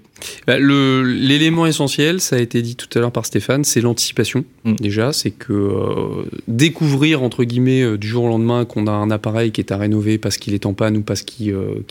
Bah, 0.46 0.58
l'élément 0.58 1.66
essentiel, 1.66 2.20
ça 2.20 2.36
a 2.36 2.38
été 2.38 2.62
dit 2.62 2.76
tout 2.76 2.88
à 2.96 3.00
l'heure 3.00 3.12
par 3.12 3.26
Stéphane, 3.26 3.64
c'est 3.64 3.80
l'anticipation. 3.80 4.44
Mm. 4.64 4.74
Déjà, 4.76 5.12
c'est 5.12 5.30
que 5.30 5.52
euh, 5.52 6.24
découvrir 6.48 7.22
entre 7.22 7.44
guillemets 7.44 7.82
euh, 7.82 7.98
du 7.98 8.08
jour 8.08 8.24
au 8.24 8.28
lendemain 8.28 8.64
qu'on 8.64 8.86
a 8.86 8.92
un 8.92 9.10
appareil 9.10 9.52
qui 9.52 9.60
est 9.60 9.72
à 9.72 9.76
rénover 9.76 10.18
parce 10.18 10.36
qu'il 10.36 10.54
est 10.54 10.66
en 10.66 10.74
panne 10.74 10.96
ou 10.96 11.02
parce 11.02 11.22
qu'il 11.22 11.52
euh, 11.52 11.84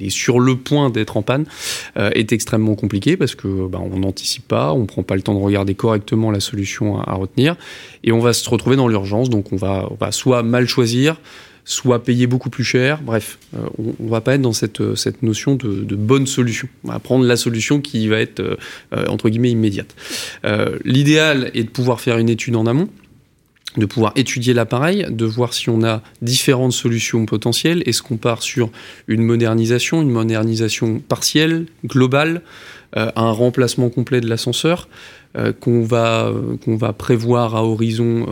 est 0.00 0.10
sur 0.10 0.40
le 0.40 0.56
point 0.56 0.90
d'être 0.90 1.16
en 1.16 1.22
panne 1.22 1.44
est 1.96 2.32
extrêmement 2.32 2.74
compliqué 2.74 3.16
parce 3.16 3.34
que 3.34 3.68
bah, 3.68 3.80
on 3.82 3.98
n'anticipe 3.98 4.46
pas, 4.48 4.72
on 4.72 4.86
prend 4.86 5.02
pas 5.02 5.16
le 5.16 5.22
temps 5.22 5.34
de 5.34 5.40
regarder 5.40 5.74
correctement 5.74 6.30
la 6.30 6.40
solution 6.40 6.98
à, 6.98 7.10
à 7.10 7.14
retenir 7.14 7.56
et 8.04 8.12
on 8.12 8.18
va 8.18 8.32
se 8.32 8.48
retrouver 8.48 8.76
dans 8.76 8.88
l'urgence. 8.88 9.30
Donc 9.30 9.52
on 9.52 9.56
va, 9.56 9.88
on 9.90 9.94
va 9.94 10.12
soit 10.12 10.42
mal 10.42 10.66
choisir 10.66 11.16
soit 11.64 12.02
payer 12.02 12.26
beaucoup 12.26 12.50
plus 12.50 12.64
cher. 12.64 13.00
Bref, 13.02 13.38
euh, 13.54 13.66
on, 13.78 14.04
ne 14.04 14.10
va 14.10 14.20
pas 14.20 14.34
être 14.34 14.42
dans 14.42 14.52
cette, 14.52 14.80
euh, 14.80 14.94
notion 15.22 15.54
de, 15.54 15.84
de, 15.84 15.96
bonne 15.96 16.26
solution. 16.26 16.68
On 16.84 16.88
va 16.88 16.98
prendre 16.98 17.24
la 17.24 17.36
solution 17.36 17.80
qui 17.80 18.08
va 18.08 18.18
être 18.18 18.40
euh, 18.40 18.56
entre 19.08 19.28
guillemets 19.28 19.50
immédiate. 19.50 19.94
L'idéal 20.84 21.50
est 21.54 21.64
de 21.64 21.70
pouvoir 21.70 22.00
faire 22.00 22.18
une 22.18 22.28
étude 22.28 22.56
en 22.56 22.66
amont 22.66 22.88
de 23.78 23.86
pouvoir 23.86 24.12
étudier 24.16 24.52
l'appareil, 24.52 25.06
de 25.08 25.24
voir 25.24 25.54
si 25.54 25.70
on 25.70 25.82
a 25.82 26.02
différentes 26.20 26.74
solutions 26.74 27.24
potentielles. 27.24 27.82
Est-ce 27.86 28.02
qu'on 28.02 28.18
part 28.18 28.42
sur 28.42 28.70
une 29.08 29.22
modernisation, 29.22 30.02
une 30.02 30.10
modernisation 30.10 30.98
partielle, 30.98 31.64
globale, 31.86 32.42
un 32.94 33.30
remplacement 33.30 33.88
complet 33.88 34.20
de 34.20 34.28
l'ascenseur? 34.28 34.88
Euh, 35.36 35.52
qu'on 35.52 35.82
va, 35.82 36.26
euh, 36.26 36.56
qu'on 36.62 36.76
va 36.76 36.92
prévoir 36.92 37.56
à 37.56 37.64
horizon 37.64 38.26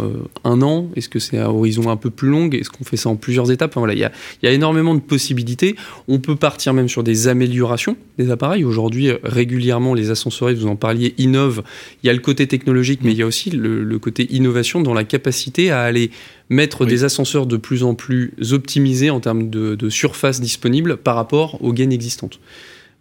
un 0.44 0.62
an? 0.62 0.90
Est-ce 0.96 1.08
que 1.08 1.18
c'est 1.18 1.38
à 1.38 1.50
horizon 1.50 1.90
un 1.90 1.96
peu 1.96 2.10
plus 2.10 2.28
long? 2.28 2.50
Est-ce 2.50 2.70
qu'on 2.70 2.84
fait 2.84 2.96
ça 2.96 3.08
en 3.08 3.16
plusieurs 3.16 3.50
étapes? 3.50 3.72
Enfin, 3.72 3.80
voilà, 3.80 3.94
Il 3.94 4.00
y 4.00 4.04
a, 4.04 4.12
y 4.42 4.46
a 4.46 4.52
énormément 4.52 4.94
de 4.94 5.00
possibilités. 5.00 5.76
On 6.08 6.18
peut 6.18 6.36
partir 6.36 6.74
même 6.74 6.88
sur 6.88 7.02
des 7.02 7.28
améliorations 7.28 7.96
des 8.18 8.30
appareils. 8.30 8.64
Aujourd'hui, 8.64 9.10
régulièrement, 9.22 9.94
les 9.94 10.10
ascensoristes, 10.10 10.60
vous 10.60 10.68
en 10.68 10.76
parliez, 10.76 11.14
innovent. 11.18 11.62
Il 12.02 12.06
y 12.06 12.10
a 12.10 12.12
le 12.12 12.18
côté 12.20 12.46
technologique, 12.46 13.00
mais 13.02 13.12
il 13.12 13.18
y 13.18 13.22
a 13.22 13.26
aussi 13.26 13.50
le, 13.50 13.98
côté 13.98 14.26
innovation 14.34 14.80
dans 14.80 14.94
la 14.94 15.04
capacité 15.04 15.70
à 15.70 15.80
aller 15.80 16.10
mettre 16.48 16.86
des 16.86 17.04
ascenseurs 17.04 17.46
de 17.46 17.56
plus 17.56 17.82
en 17.82 17.94
plus 17.94 18.32
optimisés 18.52 19.10
en 19.10 19.20
termes 19.20 19.50
de, 19.50 19.74
de 19.74 19.88
surface 19.88 20.40
disponible 20.40 20.96
par 20.96 21.16
rapport 21.16 21.62
aux 21.62 21.72
gaines 21.72 21.92
existantes. 21.92 22.40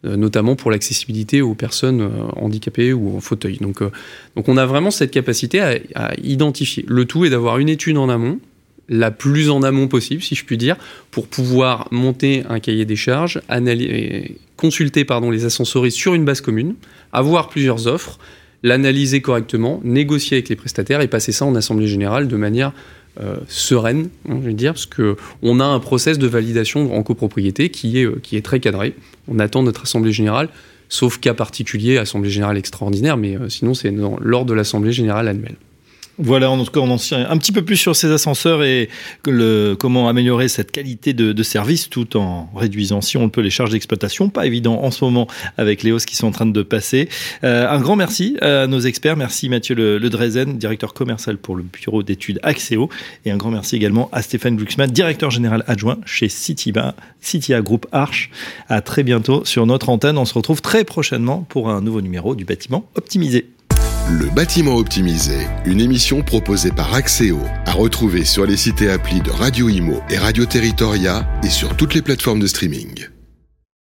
Euh, 0.06 0.16
notamment 0.16 0.56
pour 0.56 0.72
l'accessibilité 0.72 1.42
aux 1.42 1.56
personnes 1.56 2.00
euh, 2.00 2.10
handicapées 2.38 2.94
ou 2.94 3.18
en 3.18 3.20
fauteuil. 3.20 3.58
Donc, 3.58 3.82
euh, 3.82 3.92
donc 4.38 4.48
on 4.48 4.56
a 4.56 4.66
vraiment 4.66 4.92
cette 4.92 5.12
capacité 5.12 5.60
à, 5.94 6.14
identifier. 6.24 6.86
Le 6.88 7.04
tout 7.04 7.26
est 7.26 7.30
d'avoir 7.30 7.58
une 7.58 7.68
étude 7.68 7.98
en 7.98 8.08
amont, 8.08 8.40
la 8.88 9.12
plus 9.12 9.50
en 9.50 9.62
amont 9.62 9.90
possible, 9.90 10.22
si 10.22 10.36
je 10.36 10.46
puis 10.46 10.58
dire, 10.58 10.78
pour 11.12 11.28
pouvoir 11.28 11.90
monter 11.92 12.44
un 12.48 12.62
cahier 12.62 12.86
des 12.86 12.96
charges, 12.96 13.42
consulter 14.56 15.04
pardon, 15.04 15.32
les 15.32 15.44
ascensoristes 15.44 15.98
sur 15.98 16.14
une 16.14 16.24
base 16.24 16.40
commune, 16.40 16.76
avoir 17.12 17.50
plusieurs 17.50 17.88
offres, 17.88 18.20
l'analyser 18.64 19.20
correctement, 19.20 19.82
négocier 19.84 20.38
avec 20.38 20.48
les 20.48 20.56
prestataires 20.56 21.02
et 21.02 21.10
passer 21.10 21.34
ça 21.34 21.44
en 21.44 21.56
assemblée 21.56 21.88
générale 21.88 22.30
de 22.30 22.38
manière 22.38 22.72
euh, 23.22 23.38
sereine, 23.48 24.10
hein, 24.28 24.38
je 24.42 24.48
vais 24.48 24.54
dire, 24.54 24.74
parce 24.74 24.86
que 24.86 25.18
on 25.42 25.60
a 25.60 25.66
un 25.66 25.80
process 25.80 26.18
de 26.18 26.28
validation 26.28 26.96
en 26.96 27.04
copropriété 27.04 27.70
qui 27.70 28.00
est, 28.00 28.06
euh, 28.06 28.20
qui 28.22 28.38
est 28.38 28.42
très 28.42 28.60
cadré. 28.60 28.96
On 29.28 29.40
attend 29.40 29.64
notre 29.64 29.84
assemblée 29.84 30.12
générale, 30.12 30.50
sauf 30.88 31.20
cas 31.20 31.34
particulier, 31.34 31.98
assemblée 31.98 32.30
générale 32.30 32.58
extraordinaire, 32.58 33.18
mais 33.18 33.38
euh, 33.38 33.50
sinon 33.50 33.74
c'est 33.74 33.94
lors 34.22 34.46
de 34.46 34.54
l'assemblée 34.54 34.92
générale 34.92 35.28
annuelle. 35.28 35.56
Voilà, 36.22 36.52
en 36.52 36.62
tout 36.62 36.70
cas, 36.70 36.82
on 36.82 36.92
en 36.92 36.98
sait 36.98 37.16
un 37.16 37.38
petit 37.38 37.54
peu 37.54 37.62
plus 37.64 37.78
sur 37.78 37.96
ces 37.96 38.12
ascenseurs 38.12 38.62
et 38.62 38.90
comment 39.24 40.10
améliorer 40.10 40.50
cette 40.50 40.70
qualité 40.70 41.14
de, 41.14 41.44
service 41.44 41.90
tout 41.90 42.18
en 42.18 42.50
réduisant, 42.54 43.00
si 43.00 43.16
on 43.16 43.24
le 43.24 43.30
peut, 43.30 43.40
les 43.40 43.50
charges 43.50 43.72
d'exploitation. 43.72 44.30
Pas 44.30 44.46
évident 44.46 44.84
en 44.84 44.92
ce 44.92 45.06
moment 45.06 45.28
avec 45.58 45.82
les 45.82 45.94
hausses 45.94 46.06
qui 46.06 46.18
sont 46.18 46.28
en 46.28 46.32
train 46.32 46.46
de 46.46 46.62
passer. 46.62 47.08
Euh, 47.46 47.70
un 47.70 47.80
grand 47.80 47.96
merci 47.96 48.36
à 48.42 48.68
nos 48.68 48.82
experts. 48.82 49.16
Merci 49.16 49.48
Mathieu 49.48 49.76
Le, 49.76 49.98
le 49.98 50.54
directeur 50.54 50.94
commercial 50.94 51.38
pour 51.38 51.56
le 51.56 51.64
bureau 51.64 52.04
d'études 52.04 52.42
Axéo. 52.44 52.90
Et 53.24 53.32
un 53.32 53.38
grand 53.38 53.52
merci 53.52 53.78
également 53.78 54.10
à 54.12 54.22
Stéphane 54.22 54.58
Glucksmann, 54.58 54.92
directeur 54.92 55.32
général 55.32 55.64
adjoint 55.68 56.00
chez 56.06 56.28
Citia, 56.28 56.96
Citia 57.22 57.62
Group 57.62 57.88
Arch. 57.94 58.30
À 58.68 58.82
très 58.82 59.04
bientôt 59.04 59.46
sur 59.46 59.66
notre 59.66 59.88
antenne. 59.88 60.18
On 60.18 60.26
se 60.26 60.34
retrouve 60.34 60.62
très 60.62 60.84
prochainement 60.84 61.46
pour 61.48 61.70
un 61.70 61.80
nouveau 61.80 62.02
numéro 62.02 62.36
du 62.36 62.44
bâtiment 62.44 62.84
optimisé. 62.96 63.48
Le 64.10 64.26
bâtiment 64.26 64.76
optimisé, 64.78 65.38
une 65.66 65.80
émission 65.80 66.24
proposée 66.24 66.72
par 66.72 66.96
Axéo, 66.96 67.40
à 67.68 67.74
retrouver 67.74 68.26
sur 68.26 68.44
les 68.44 68.58
sites 68.58 68.82
et 68.82 68.90
applis 68.90 69.22
de 69.22 69.30
Radio 69.30 69.70
Imo 69.70 70.02
et 70.10 70.18
Radio 70.18 70.48
Territoria 70.48 71.30
et 71.44 71.50
sur 71.50 71.78
toutes 71.78 71.94
les 71.94 72.02
plateformes 72.02 72.40
de 72.40 72.48
streaming. 72.48 73.08